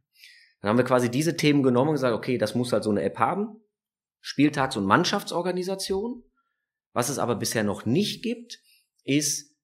[0.62, 3.02] Dann haben wir quasi diese Themen genommen und gesagt, okay, das muss halt so eine
[3.02, 3.62] App haben.
[4.22, 6.24] Spieltags- und Mannschaftsorganisation.
[6.94, 8.60] Was es aber bisher noch nicht gibt,
[9.04, 9.56] ist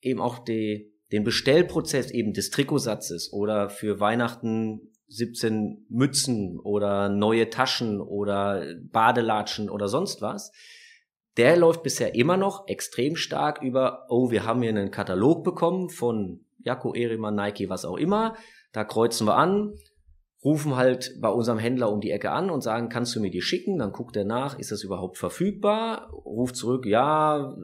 [0.00, 7.50] eben auch die, den Bestellprozess eben des Trikotsatzes oder für Weihnachten 17 Mützen oder neue
[7.50, 10.50] Taschen oder Badelatschen oder sonst was,
[11.36, 15.90] der läuft bisher immer noch extrem stark über, oh, wir haben hier einen Katalog bekommen
[15.90, 18.36] von Jakko, Erimann, Nike, was auch immer.
[18.72, 19.74] Da kreuzen wir an,
[20.44, 23.42] rufen halt bei unserem Händler um die Ecke an und sagen, kannst du mir die
[23.42, 23.78] schicken?
[23.78, 26.10] Dann guckt er nach, ist das überhaupt verfügbar?
[26.12, 27.54] Ruft zurück, ja,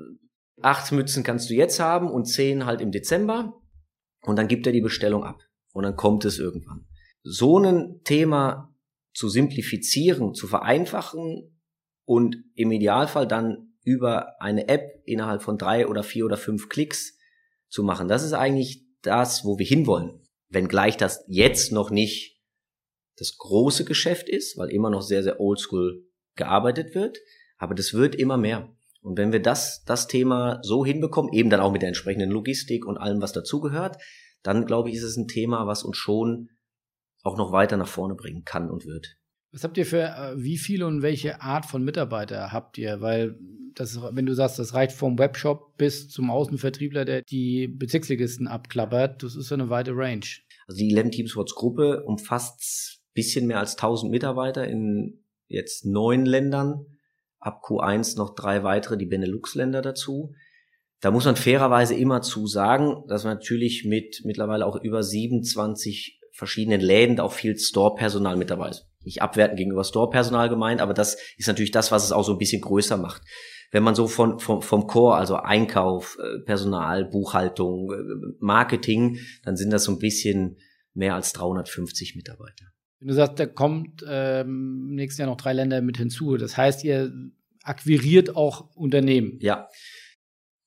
[0.61, 3.55] acht Mützen kannst du jetzt haben und zehn halt im Dezember.
[4.23, 5.41] Und dann gibt er die Bestellung ab.
[5.73, 6.87] Und dann kommt es irgendwann
[7.23, 8.75] so ein Thema
[9.13, 11.61] zu simplifizieren, zu vereinfachen
[12.05, 17.19] und im Idealfall dann über eine App innerhalb von drei oder vier oder fünf Klicks
[17.69, 18.09] zu machen.
[18.09, 20.21] Das ist eigentlich das, wo wir hinwollen.
[20.49, 22.41] Wenngleich das jetzt noch nicht
[23.17, 26.05] das große Geschäft ist, weil immer noch sehr, sehr oldschool
[26.37, 27.19] gearbeitet wird.
[27.59, 28.75] Aber das wird immer mehr.
[29.03, 32.87] Und wenn wir das, das Thema so hinbekommen, eben dann auch mit der entsprechenden Logistik
[32.87, 33.97] und allem, was dazugehört,
[34.43, 36.51] dann glaube ich, ist es ein Thema, was uns schon
[37.23, 39.17] auch noch weiter nach vorne bringen kann und wird.
[39.53, 43.01] Was habt ihr für, äh, wie viele und welche Art von Mitarbeiter habt ihr?
[43.01, 43.39] Weil
[43.75, 49.23] das, wenn du sagst, das reicht vom Webshop bis zum Außenvertriebler, der die Bezirksligisten abklappert,
[49.23, 50.25] das ist ja eine weite Range.
[50.67, 56.25] Also die Eleven Team Sports Gruppe umfasst bisschen mehr als 1000 Mitarbeiter in jetzt neun
[56.25, 56.87] Ländern.
[57.39, 60.35] Ab Q1 noch drei weitere, die Benelux-Länder dazu.
[61.01, 66.20] Da muss man fairerweise immer zu sagen, dass man natürlich mit mittlerweile auch über 27
[66.41, 68.89] verschiedenen Läden auch viel Store-Personal mit dabei ist.
[69.05, 72.39] Nicht abwerten gegenüber Store-Personal gemeint, aber das ist natürlich das, was es auch so ein
[72.39, 73.23] bisschen größer macht.
[73.71, 79.57] Wenn man so von, vom, vom Core, also Einkauf, äh, Personal, Buchhaltung, äh, Marketing, dann
[79.57, 80.57] sind das so ein bisschen
[80.95, 82.65] mehr als 350 Mitarbeiter.
[82.99, 86.57] Wenn du sagst, da kommt ähm, im nächsten Jahr noch drei Länder mit hinzu, das
[86.57, 87.13] heißt, ihr
[87.63, 89.37] akquiriert auch Unternehmen.
[89.41, 89.69] Ja.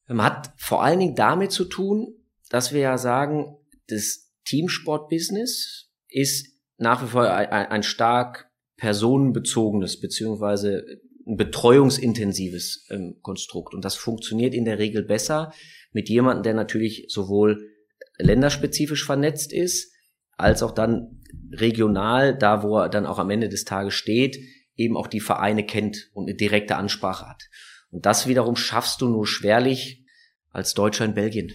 [0.07, 2.13] Man hat vor allen Dingen damit zu tun,
[2.49, 3.57] dass wir ja sagen,
[3.87, 10.85] das Teamsport-Business ist nach wie vor ein, ein stark personenbezogenes beziehungsweise
[11.25, 13.73] ein betreuungsintensives ähm, Konstrukt.
[13.73, 15.53] Und das funktioniert in der Regel besser
[15.91, 17.69] mit jemandem, der natürlich sowohl
[18.17, 19.93] länderspezifisch vernetzt ist,
[20.35, 21.21] als auch dann
[21.51, 24.37] regional, da wo er dann auch am Ende des Tages steht,
[24.75, 27.43] eben auch die Vereine kennt und eine direkte Ansprache hat.
[27.91, 30.05] Und das wiederum schaffst du nur schwerlich
[30.49, 31.53] als Deutscher in Belgien.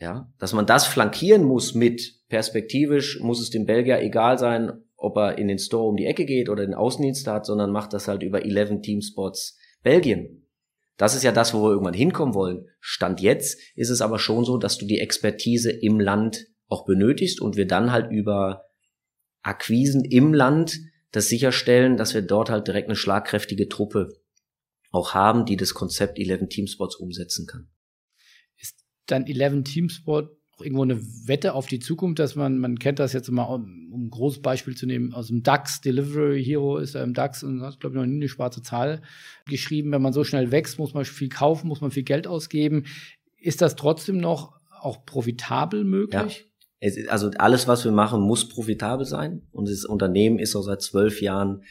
[0.00, 5.16] Ja, dass man das flankieren muss mit perspektivisch muss es dem Belgier egal sein, ob
[5.16, 8.08] er in den Store um die Ecke geht oder den Außendienst hat, sondern macht das
[8.08, 10.48] halt über 11 Teamspots Belgien.
[10.96, 12.66] Das ist ja das, wo wir irgendwann hinkommen wollen.
[12.80, 17.40] Stand jetzt ist es aber schon so, dass du die Expertise im Land auch benötigst
[17.40, 18.64] und wir dann halt über
[19.42, 20.80] Akquisen im Land
[21.12, 24.08] das sicherstellen, dass wir dort halt direkt eine schlagkräftige Truppe
[24.90, 27.68] auch haben, die das Konzept 11 Teamspots umsetzen kann.
[28.56, 32.98] Ist dann 11 Teamspot auch irgendwo eine Wette auf die Zukunft, dass man, man kennt
[32.98, 36.78] das jetzt mal, um, um ein großes Beispiel zu nehmen, aus dem DAX, Delivery Hero
[36.78, 39.02] ist da im DAX und hat, glaube ich, noch nie eine schwarze Zahl
[39.46, 39.92] geschrieben.
[39.92, 42.84] Wenn man so schnell wächst, muss man viel kaufen, muss man viel Geld ausgeben.
[43.36, 46.38] Ist das trotzdem noch auch profitabel möglich?
[46.38, 46.48] Ja
[47.08, 49.42] also alles, was wir machen, muss profitabel sein.
[49.50, 51.62] Und das Unternehmen ist auch seit zwölf Jahren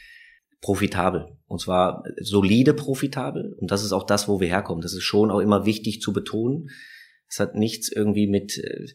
[0.60, 1.38] profitabel.
[1.46, 3.54] Und zwar solide profitabel.
[3.58, 4.82] Und das ist auch das, wo wir herkommen.
[4.82, 6.68] Das ist schon auch immer wichtig zu betonen.
[7.28, 8.86] Es hat nichts irgendwie mit äh,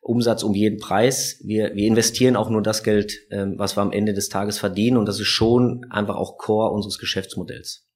[0.00, 1.40] Umsatz um jeden Preis.
[1.44, 4.96] Wir, wir investieren auch nur das Geld, ähm, was wir am Ende des Tages verdienen.
[4.96, 7.88] Und das ist schon einfach auch Core unseres Geschäftsmodells.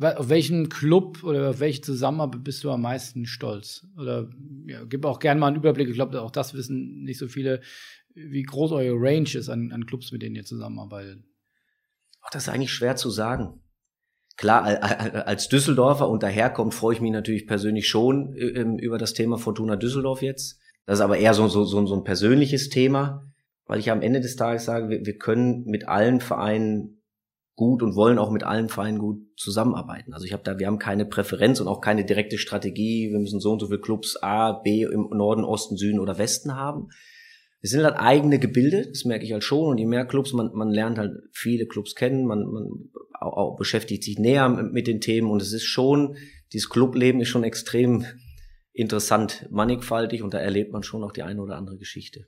[0.00, 3.86] Auf welchen Club oder auf welche Zusammenarbeit bist du am meisten stolz?
[3.98, 4.30] Oder
[4.66, 5.90] ja, gib auch gerne mal einen Überblick.
[5.90, 7.60] Ich glaube, auch das wissen nicht so viele,
[8.14, 11.22] wie groß eure Range ist an, an Clubs, mit denen ihr zusammenarbeitet.
[12.22, 13.60] Ach, das ist eigentlich schwer zu sagen.
[14.36, 14.64] Klar,
[15.26, 19.76] als Düsseldorfer und daherkommt, freue ich mich natürlich persönlich schon ähm, über das Thema Fortuna
[19.76, 20.58] Düsseldorf jetzt.
[20.86, 23.30] Das ist aber eher so, so, so, so ein persönliches Thema,
[23.66, 27.00] weil ich am Ende des Tages sage, wir, wir können mit allen Vereinen
[27.60, 30.14] gut und wollen auch mit allen Vereinen gut zusammenarbeiten.
[30.14, 33.10] Also ich habe da, wir haben keine Präferenz und auch keine direkte Strategie.
[33.12, 36.56] Wir müssen so und so viele Clubs A, B im Norden, Osten, Süden oder Westen
[36.56, 36.88] haben.
[37.60, 39.68] Wir sind halt eigene Gebilde, das merke ich halt schon.
[39.68, 43.56] Und je mehr Clubs, man, man lernt halt viele Clubs kennen, man, man auch, auch
[43.56, 45.30] beschäftigt sich näher mit den Themen.
[45.30, 46.16] Und es ist schon,
[46.52, 48.06] dieses Clubleben ist schon extrem
[48.72, 52.26] interessant, mannigfaltig und da erlebt man schon auch die eine oder andere Geschichte.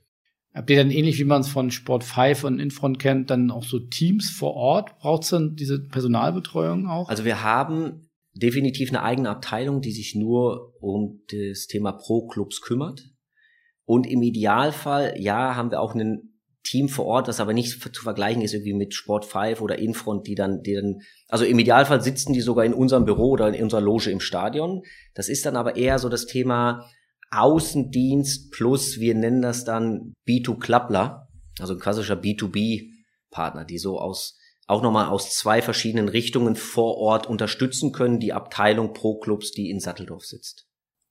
[0.53, 3.63] Habt ihr dann ähnlich wie man es von Sport 5 und Infront kennt, dann auch
[3.63, 4.99] so Teams vor Ort?
[4.99, 7.09] Braucht es dann diese Personalbetreuung auch?
[7.09, 13.12] Also wir haben definitiv eine eigene Abteilung, die sich nur um das Thema Pro-Clubs kümmert.
[13.85, 18.01] Und im Idealfall, ja, haben wir auch ein Team vor Ort, das aber nicht zu
[18.01, 22.01] vergleichen ist irgendwie mit Sport 5 oder Infront, die dann, die dann, also im Idealfall
[22.01, 24.81] sitzen die sogar in unserem Büro oder in unserer Loge im Stadion.
[25.13, 26.89] Das ist dann aber eher so das Thema,
[27.31, 31.27] Außendienst plus, wir nennen das dann B2-Klappler,
[31.59, 37.27] also ein klassischer B2B-Partner, die so aus auch nochmal aus zwei verschiedenen Richtungen vor Ort
[37.27, 40.67] unterstützen können, die Abteilung Pro Clubs, die in Satteldorf sitzt.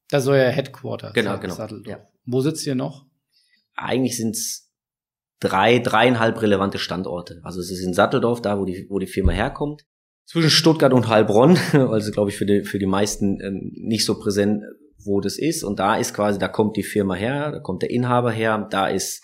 [0.09, 1.13] Das ist euer Headquarter.
[1.13, 1.55] Genau, genau.
[1.55, 1.99] Satteldorf.
[1.99, 2.12] Ja.
[2.25, 3.07] Wo sitzt ihr noch?
[3.75, 4.71] Eigentlich sind es
[5.41, 7.41] drei, dreieinhalb relevante Standorte.
[7.43, 9.83] Also es ist in Satteldorf, da wo die, wo die Firma herkommt.
[10.25, 14.19] Zwischen Stuttgart und Heilbronn, also glaube ich für die, für die meisten ähm, nicht so
[14.19, 14.63] präsent,
[15.05, 15.65] wo das ist.
[15.65, 18.87] Und da ist quasi, da kommt die Firma her, da kommt der Inhaber her, da
[18.87, 19.23] ist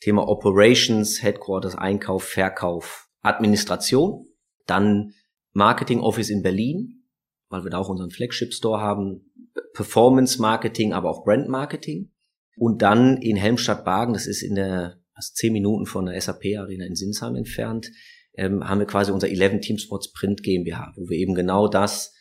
[0.00, 4.26] Thema Operations, Headquarters, Einkauf, Verkauf, Administration,
[4.66, 5.12] dann
[5.52, 7.04] Marketing Office in Berlin,
[7.48, 9.32] weil wir da auch unseren Flagship Store haben,
[9.74, 12.10] Performance Marketing, aber auch Brand Marketing.
[12.58, 16.84] Und dann in Helmstadt-Bargen, das ist in der, also zehn Minuten von der SAP Arena
[16.84, 17.90] in Sinsheim entfernt,
[18.34, 22.14] ähm, haben wir quasi unser 11 Teamspots Print GmbH, wo wir eben genau das,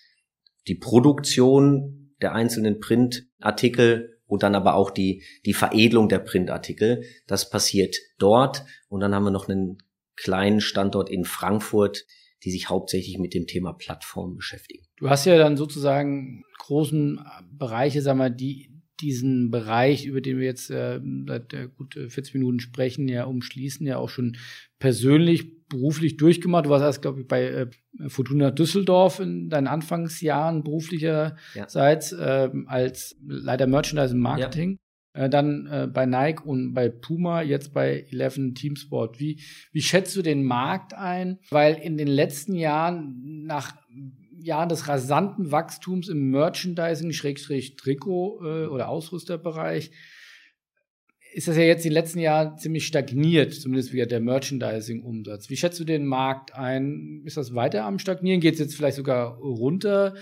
[0.67, 7.03] die Produktion der einzelnen Printartikel und dann aber auch die, die Veredelung der Printartikel.
[7.27, 9.77] Das passiert dort und dann haben wir noch einen
[10.15, 12.05] kleinen Standort in Frankfurt,
[12.43, 14.85] die sich hauptsächlich mit dem Thema Plattform beschäftigen.
[14.97, 17.19] Du hast ja dann sozusagen großen
[17.51, 22.33] Bereiche, sag mal, die diesen Bereich, über den wir jetzt äh, seit äh, gut 40
[22.35, 24.37] Minuten sprechen, ja umschließen, ja auch schon
[24.79, 26.65] persönlich, beruflich durchgemacht.
[26.65, 27.67] Du warst erst, glaube ich, bei äh,
[28.07, 32.45] Fortuna Düsseldorf in deinen Anfangsjahren beruflicherseits ja.
[32.45, 34.71] äh, als Leiter Merchandising Marketing.
[34.71, 35.25] Ja.
[35.25, 39.19] Äh, dann äh, bei Nike und bei Puma, jetzt bei Eleven Teamsport.
[39.19, 39.41] Wie,
[39.71, 41.39] wie schätzt du den Markt ein?
[41.49, 43.75] Weil in den letzten Jahren nach
[44.47, 49.91] Jahren des rasanten Wachstums im Merchandising, Schrägstrich Trikot äh, oder Ausrüsterbereich,
[51.33, 55.51] ist das ja jetzt die letzten Jahre ziemlich stagniert, zumindest wieder der Merchandising-Umsatz.
[55.51, 57.21] Wie schätzt du den Markt ein?
[57.25, 58.41] Ist das weiter am Stagnieren?
[58.41, 60.15] Geht es jetzt vielleicht sogar runter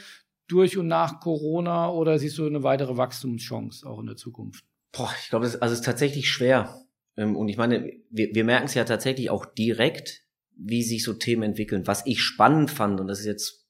[0.48, 4.66] durch und nach Corona oder siehst du eine weitere Wachstumschance auch in der Zukunft?
[4.92, 6.82] Boah, ich glaube, also ist tatsächlich schwer.
[7.18, 10.24] Ähm, und ich meine, wir, wir merken es ja tatsächlich auch direkt,
[10.58, 11.88] wie sich so Themen entwickeln.
[11.88, 13.65] Was ich spannend fand, und das ist jetzt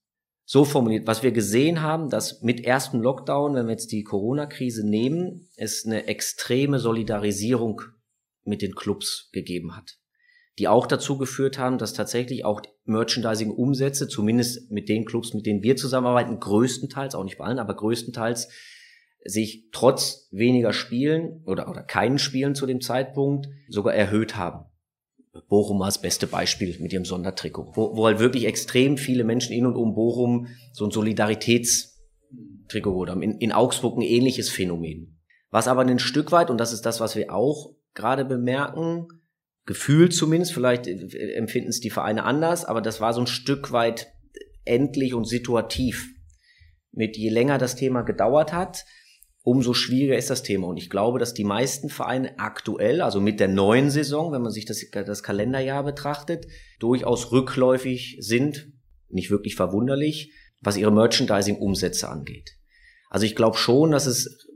[0.45, 4.87] so formuliert, was wir gesehen haben, dass mit ersten Lockdown, wenn wir jetzt die Corona-Krise
[4.87, 7.81] nehmen, es eine extreme Solidarisierung
[8.43, 9.97] mit den Clubs gegeben hat,
[10.59, 15.63] die auch dazu geführt haben, dass tatsächlich auch Merchandising-Umsätze, zumindest mit den Clubs, mit denen
[15.63, 18.49] wir zusammenarbeiten, größtenteils, auch nicht bei allen, aber größtenteils
[19.25, 24.65] sich trotz weniger Spielen oder, oder keinen Spielen zu dem Zeitpunkt sogar erhöht haben.
[25.49, 29.53] Bochum war das beste Beispiel mit ihrem Sondertrikot, wo, wo halt wirklich extrem viele Menschen
[29.53, 33.13] in und um Bochum so ein Solidaritätstrikot wurde.
[33.13, 35.19] In, in Augsburg ein ähnliches Phänomen.
[35.51, 39.07] Was aber ein Stück weit, und das ist das, was wir auch gerade bemerken,
[39.65, 44.07] gefühlt zumindest, vielleicht empfinden es die Vereine anders, aber das war so ein Stück weit
[44.63, 46.09] endlich und situativ.
[46.91, 48.85] Mit je länger das Thema gedauert hat,
[49.45, 50.67] umso schwieriger ist das Thema.
[50.67, 54.51] Und ich glaube, dass die meisten Vereine aktuell, also mit der neuen Saison, wenn man
[54.51, 56.47] sich das, das Kalenderjahr betrachtet,
[56.79, 58.71] durchaus rückläufig sind,
[59.07, 62.57] nicht wirklich verwunderlich, was ihre Merchandising-Umsätze angeht.
[63.11, 64.47] Also ich glaube schon, dass es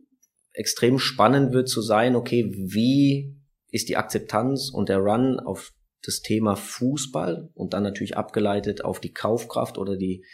[0.53, 3.37] extrem spannend wird zu sein, okay, wie
[3.69, 5.71] ist die Akzeptanz und der Run auf
[6.03, 10.25] das Thema Fußball und dann natürlich abgeleitet auf die Kaufkraft oder die,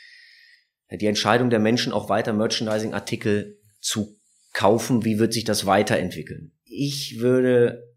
[0.89, 4.15] die Entscheidung der Menschen auch weiter Merchandising-Artikel zu
[4.55, 6.53] kaufen, wie wird sich das weiterentwickeln.
[6.63, 7.93] Ich würde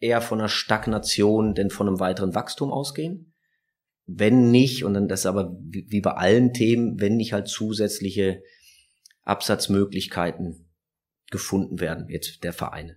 [0.00, 3.34] eher von einer Stagnation denn von einem weiteren Wachstum ausgehen.
[4.06, 8.42] Wenn nicht, und dann das aber wie bei allen Themen, wenn nicht halt zusätzliche
[9.22, 10.68] Absatzmöglichkeiten
[11.30, 12.96] gefunden werden, jetzt der Vereine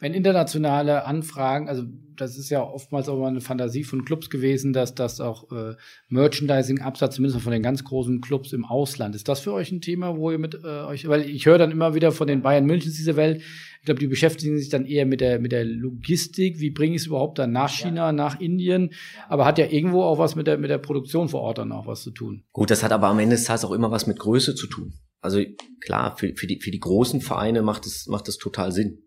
[0.00, 1.84] wenn internationale Anfragen, also
[2.16, 5.74] das ist ja oftmals auch mal eine Fantasie von Clubs gewesen, dass das auch äh,
[6.08, 10.16] Merchandising-Absatz, zumindest von den ganz großen Clubs im Ausland, ist das für euch ein Thema,
[10.16, 12.96] wo ihr mit äh, euch, weil ich höre dann immer wieder von den Bayern Münchens
[12.96, 13.42] dieser Welt,
[13.80, 17.02] ich glaube, die beschäftigen sich dann eher mit der mit der Logistik, wie bringe ich
[17.02, 18.12] es überhaupt dann nach China, ja.
[18.12, 18.90] nach Indien,
[19.28, 21.86] aber hat ja irgendwo auch was mit der mit der Produktion vor Ort dann auch
[21.86, 22.44] was zu tun.
[22.52, 24.94] Gut, das hat aber am Ende des Tages auch immer was mit Größe zu tun.
[25.22, 25.42] Also
[25.80, 28.98] klar, für, für die für die großen Vereine macht es macht es total Sinn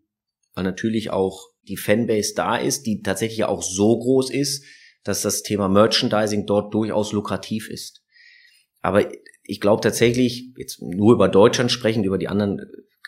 [0.53, 4.65] weil natürlich auch die Fanbase da ist, die tatsächlich auch so groß ist,
[5.03, 8.03] dass das Thema Merchandising dort durchaus lukrativ ist.
[8.81, 9.09] Aber
[9.43, 12.61] ich glaube tatsächlich, jetzt nur über Deutschland sprechen, über die anderen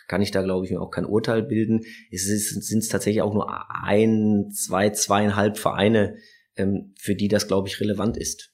[0.08, 1.82] kann ich da, glaube ich, mir auch kein Urteil bilden.
[2.10, 3.48] Es sind es tatsächlich auch nur
[3.82, 6.16] ein, zwei, zweieinhalb Vereine,
[6.56, 8.52] ähm, für die das, glaube ich, relevant ist.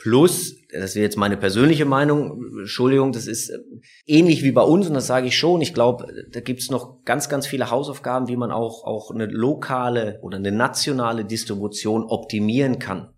[0.00, 3.58] Plus, das wäre jetzt meine persönliche Meinung, Entschuldigung, das ist äh,
[4.06, 5.60] ähnlich wie bei uns und das sage ich schon.
[5.60, 10.18] Ich glaube, da gibt's noch ganz, ganz viele Hausaufgaben, wie man auch, auch eine lokale
[10.22, 13.12] oder eine nationale Distribution optimieren kann.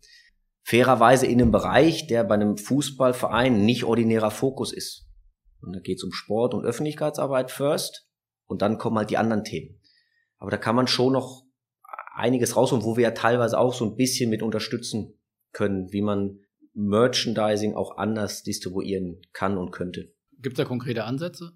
[0.65, 5.07] Fairerweise in einem Bereich, der bei einem Fußballverein nicht ordinärer Fokus ist.
[5.61, 8.09] Und da geht's um Sport und Öffentlichkeitsarbeit first
[8.47, 9.81] und dann kommen halt die anderen Themen.
[10.39, 11.45] Aber da kann man schon noch
[12.13, 15.17] einiges raus und wo wir ja teilweise auch so ein bisschen mit unterstützen
[15.53, 16.41] können, wie man
[16.75, 20.13] Merchandising auch anders distribuieren kann und könnte.
[20.41, 21.53] Gibt es da konkrete Ansätze?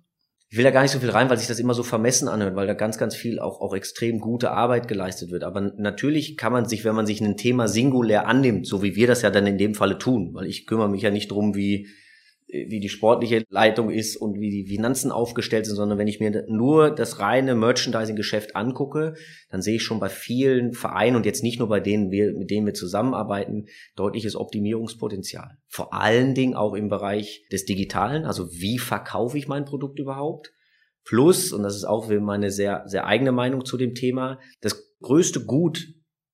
[0.48, 2.54] Ich will da gar nicht so viel rein, weil sich das immer so vermessen anhört,
[2.54, 5.42] weil da ganz, ganz viel auch, auch extrem gute Arbeit geleistet wird.
[5.42, 9.08] Aber natürlich kann man sich, wenn man sich ein Thema singulär annimmt, so wie wir
[9.08, 11.88] das ja dann in dem Falle tun, weil ich kümmere mich ja nicht drum, wie
[12.48, 16.44] wie die sportliche Leitung ist und wie die Finanzen aufgestellt sind, sondern wenn ich mir
[16.48, 19.14] nur das reine Merchandising-Geschäft angucke,
[19.50, 22.66] dann sehe ich schon bei vielen Vereinen und jetzt nicht nur bei denen, mit denen
[22.66, 23.66] wir zusammenarbeiten,
[23.96, 25.58] deutliches Optimierungspotenzial.
[25.66, 30.52] Vor allen Dingen auch im Bereich des Digitalen, also wie verkaufe ich mein Produkt überhaupt?
[31.04, 35.44] Plus, und das ist auch meine sehr, sehr eigene Meinung zu dem Thema, das größte
[35.44, 35.86] Gut,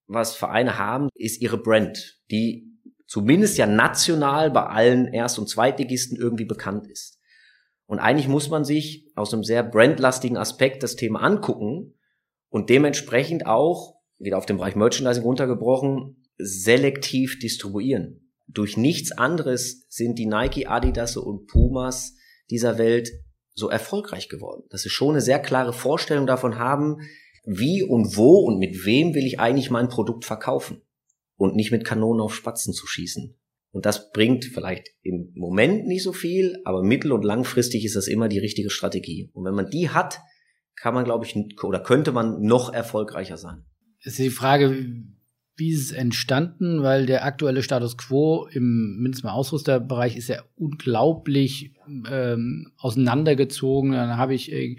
[0.07, 2.72] was Vereine haben, ist ihre Brand, die
[3.13, 7.19] zumindest ja national bei allen Erst- und Zweitligisten irgendwie bekannt ist.
[7.85, 11.93] Und eigentlich muss man sich aus einem sehr brandlastigen Aspekt das Thema angucken
[12.49, 18.31] und dementsprechend auch, wieder auf den Bereich Merchandising runtergebrochen, selektiv distribuieren.
[18.49, 22.15] Durch nichts anderes sind die Nike, Adidas und Pumas
[22.49, 23.11] dieser Welt
[23.53, 24.63] so erfolgreich geworden.
[24.71, 27.03] Dass sie schon eine sehr klare Vorstellung davon haben,
[27.45, 30.81] wie und wo und mit wem will ich eigentlich mein Produkt verkaufen
[31.43, 33.35] und nicht mit Kanonen auf Spatzen zu schießen.
[33.73, 38.07] Und das bringt vielleicht im Moment nicht so viel, aber mittel- und langfristig ist das
[38.07, 39.29] immer die richtige Strategie.
[39.33, 40.21] Und wenn man die hat,
[40.77, 43.65] kann man, glaube ich, oder könnte man noch erfolgreicher sein.
[44.05, 44.87] Ist die Frage,
[45.57, 46.85] wie ist es entstanden?
[46.85, 51.73] Weil der aktuelle Status quo im mindestens mal Ausrüsterbereich ist ja unglaublich
[52.09, 53.91] ähm, auseinandergezogen.
[53.91, 54.77] Dann habe ich äh,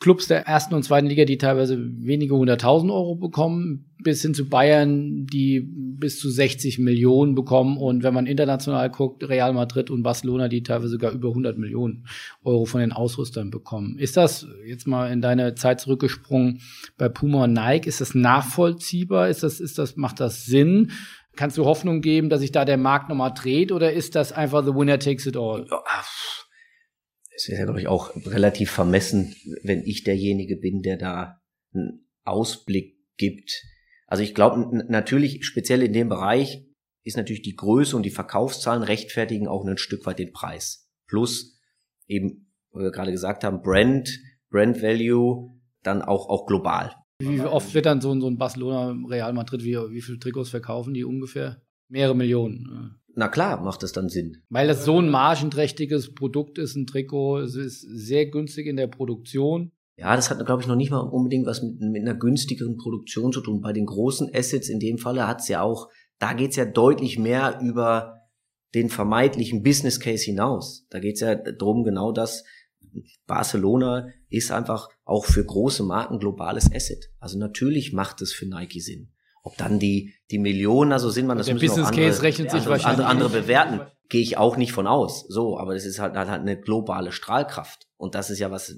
[0.00, 4.48] Clubs der ersten und zweiten Liga, die teilweise wenige hunderttausend Euro bekommen, bis hin zu
[4.48, 7.76] Bayern, die bis zu 60 Millionen bekommen.
[7.76, 12.06] Und wenn man international guckt, Real Madrid und Barcelona, die teilweise sogar über 100 Millionen
[12.42, 13.98] Euro von den Ausrüstern bekommen.
[13.98, 16.62] Ist das jetzt mal in deine Zeit zurückgesprungen
[16.96, 17.86] bei Puma und Nike?
[17.86, 19.28] Ist das nachvollziehbar?
[19.28, 20.92] Ist das, ist das, macht das Sinn?
[21.36, 24.64] Kannst du Hoffnung geben, dass sich da der Markt nochmal dreht oder ist das einfach
[24.64, 25.66] the winner takes it all?
[27.40, 31.40] Es ist ja, glaube ich, auch relativ vermessen, wenn ich derjenige bin, der da
[31.72, 33.62] einen Ausblick gibt.
[34.06, 36.66] Also ich glaube natürlich, speziell in dem Bereich,
[37.02, 40.90] ist natürlich die Größe und die Verkaufszahlen rechtfertigen auch ein Stück weit den Preis.
[41.06, 41.58] Plus
[42.06, 44.20] eben, wie wir gerade gesagt haben, Brand,
[44.50, 46.94] Brand Value, dann auch, auch global.
[47.20, 50.50] Wie oft wird dann so, ein, so ein Barcelona, Real Madrid, wie, wie viele Trikots
[50.50, 51.62] verkaufen die ungefähr?
[51.88, 54.38] Mehrere Millionen na klar, macht das dann Sinn.
[54.48, 57.40] Weil das so ein margenträchtiges Produkt ist, ein Trikot.
[57.40, 59.72] Es ist sehr günstig in der Produktion.
[59.98, 63.30] Ja, das hat, glaube ich, noch nicht mal unbedingt was mit, mit einer günstigeren Produktion
[63.30, 63.60] zu tun.
[63.60, 67.60] Bei den großen Assets in dem Falle hat's ja auch, da geht's ja deutlich mehr
[67.62, 68.22] über
[68.74, 70.86] den vermeintlichen Business Case hinaus.
[70.88, 72.44] Da geht's ja drum, genau das.
[73.26, 77.10] Barcelona ist einfach auch für große Marken globales Asset.
[77.18, 79.12] Also natürlich macht es für Nike Sinn.
[79.42, 82.50] Ob dann die, die Millionen also sind, man das der müssen Business andere, Case rechnet
[82.50, 83.80] sich andere, andere, andere bewerten.
[84.08, 85.26] Gehe ich auch nicht von aus.
[85.28, 87.86] So, aber das ist halt, halt eine globale Strahlkraft.
[87.96, 88.76] Und das ist ja was,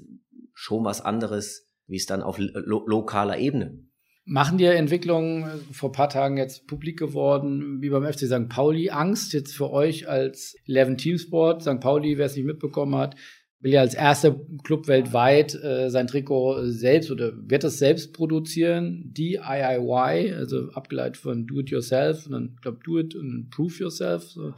[0.53, 3.83] schon was anderes, wie es dann auf lo lokaler Ebene.
[4.25, 8.47] Machen die Entwicklungen äh, vor paar Tagen jetzt publik geworden, wie beim FC St.
[8.47, 11.61] Pauli, Angst jetzt für euch als 11 Teamsport?
[11.61, 11.81] St.
[11.81, 13.15] Pauli, wer es nicht mitbekommen hat,
[13.63, 19.11] will ja als erster Club weltweit äh, sein Trikot selbst oder wird es selbst produzieren,
[19.13, 24.23] DIY, also abgeleitet von Do It Yourself und dann glaube Do It und Prove Yourself.
[24.23, 24.53] So.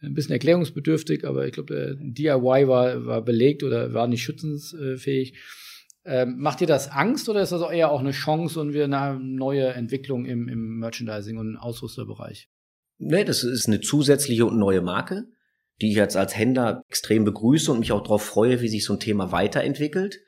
[0.00, 5.34] Ein bisschen erklärungsbedürftig, aber ich glaube, DIY war, war belegt oder war nicht schützensfähig.
[6.04, 9.18] Ähm, macht dir das Angst oder ist das eher auch eine Chance und wir eine
[9.18, 12.50] neue Entwicklung im, im Merchandising und Ausrüsterbereich?
[12.98, 15.26] Nee, das ist eine zusätzliche und neue Marke
[15.80, 18.94] die ich jetzt als Händler extrem begrüße und mich auch darauf freue, wie sich so
[18.94, 20.20] ein Thema weiterentwickelt,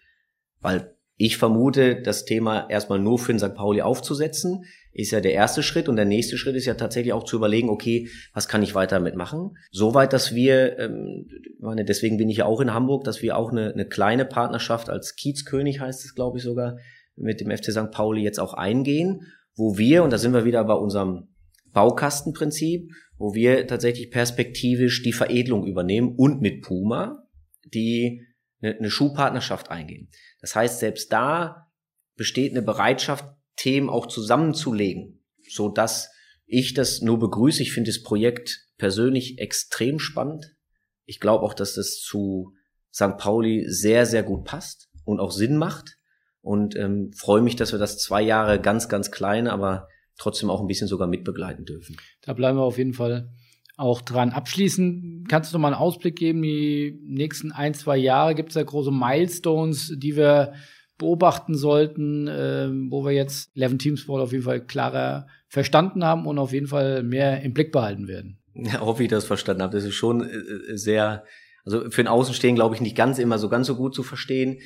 [0.61, 3.55] weil ich vermute, das Thema erstmal nur für den St.
[3.55, 7.25] Pauli aufzusetzen, ist ja der erste Schritt und der nächste Schritt ist ja tatsächlich auch
[7.25, 9.57] zu überlegen, okay, was kann ich weiter mitmachen?
[9.73, 11.27] Soweit, dass wir, ähm,
[11.59, 14.89] meine, deswegen bin ich ja auch in Hamburg, dass wir auch eine, eine kleine Partnerschaft
[14.89, 16.79] als Kiezkönig heißt es, glaube ich sogar,
[17.17, 17.91] mit dem FC St.
[17.91, 19.23] Pauli jetzt auch eingehen,
[19.57, 21.29] wo wir, und da sind wir wieder bei unserem
[21.73, 27.25] Baukastenprinzip, wo wir tatsächlich perspektivisch die Veredelung übernehmen und mit Puma
[27.65, 28.25] die
[28.61, 30.11] eine Schuhpartnerschaft eingehen.
[30.41, 31.71] Das heißt, selbst da
[32.17, 33.25] besteht eine Bereitschaft,
[33.57, 36.11] Themen auch zusammenzulegen, so dass
[36.47, 37.63] ich das nur begrüße.
[37.63, 40.57] Ich finde das Projekt persönlich extrem spannend.
[41.05, 42.55] Ich glaube auch, dass das zu
[42.93, 43.17] St.
[43.19, 45.99] Pauli sehr, sehr gut passt und auch Sinn macht.
[46.41, 49.89] Und ähm, freue mich, dass wir das zwei Jahre ganz, ganz klein, aber
[50.19, 51.97] trotzdem auch ein bisschen sogar mitbegleiten dürfen.
[52.23, 53.31] Da bleiben wir auf jeden Fall
[53.77, 54.31] auch dran.
[54.31, 58.55] Abschließend kannst du noch mal einen Ausblick geben, die nächsten ein, zwei Jahre gibt es
[58.55, 60.53] da große Milestones, die wir
[60.99, 66.27] beobachten sollten, äh, wo wir jetzt 11 Team Sport auf jeden Fall klarer verstanden haben
[66.27, 68.39] und auf jeden Fall mehr im Blick behalten werden.
[68.55, 69.77] Ja, hoffe ich das verstanden habe.
[69.77, 71.25] Das ist schon äh, sehr,
[71.65, 74.59] also für den Außenstehen glaube ich nicht ganz immer so ganz so gut zu verstehen.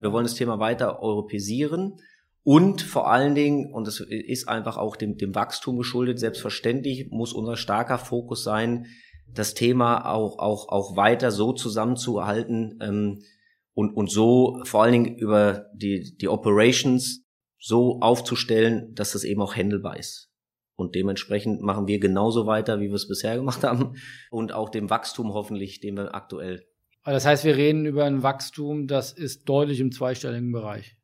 [0.00, 1.94] Wir wollen das Thema weiter europäisieren
[2.44, 7.32] und vor allen Dingen, und das ist einfach auch dem, dem Wachstum geschuldet, selbstverständlich muss
[7.32, 8.86] unser starker Fokus sein,
[9.32, 13.22] das Thema auch, auch, auch weiter so zusammenzuhalten ähm,
[13.72, 17.24] und, und so vor allen Dingen über die, die Operations
[17.58, 20.30] so aufzustellen, dass das eben auch handelbar ist.
[20.76, 23.94] Und dementsprechend machen wir genauso weiter, wie wir es bisher gemacht haben.
[24.30, 26.66] Und auch dem Wachstum hoffentlich, den wir aktuell.
[27.04, 30.96] Das heißt, wir reden über ein Wachstum, das ist deutlich im zweistelligen Bereich.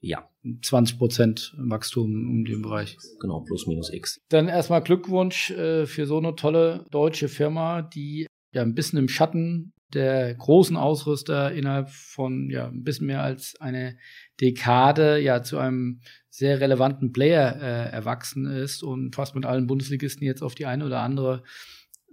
[0.00, 0.28] Ja.
[0.62, 2.96] 20 Prozent Wachstum um den Bereich.
[3.20, 4.20] Genau, plus minus X.
[4.30, 9.08] Dann erstmal Glückwunsch äh, für so eine tolle deutsche Firma, die ja ein bisschen im
[9.08, 13.98] Schatten der großen Ausrüster innerhalb von ja ein bisschen mehr als eine
[14.40, 20.24] Dekade ja zu einem sehr relevanten Player äh, erwachsen ist und fast mit allen Bundesligisten
[20.24, 21.42] jetzt auf die eine oder andere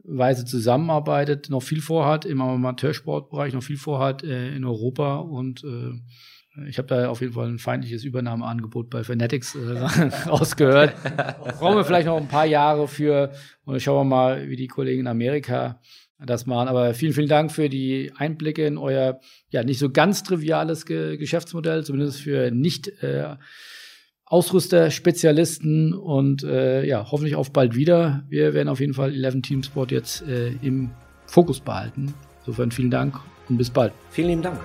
[0.04, 5.94] Weise zusammenarbeitet, noch viel vorhat im Amateursportbereich, noch viel vorhat äh, in Europa und äh,
[6.68, 10.94] ich habe da auf jeden Fall ein feindliches Übernahmeangebot bei Fanatics äh, rausgehört.
[11.60, 13.32] Brauchen wir vielleicht noch ein paar Jahre für
[13.66, 15.80] und schauen wir mal, wie die Kollegen in Amerika
[16.20, 16.68] das machen.
[16.68, 21.18] Aber vielen, vielen Dank für die Einblicke in euer ja nicht so ganz triviales Ge
[21.18, 23.36] Geschäftsmodell, zumindest für nicht äh,
[24.26, 28.26] Ausrüster, Spezialisten und äh, ja, hoffentlich auf bald wieder.
[28.30, 30.92] Wir werden auf jeden Fall 11 Team Sport jetzt äh, im
[31.28, 32.14] Fokus behalten.
[32.40, 33.94] Insofern vielen Dank und bis bald.
[34.10, 34.60] Vielen lieben Dank.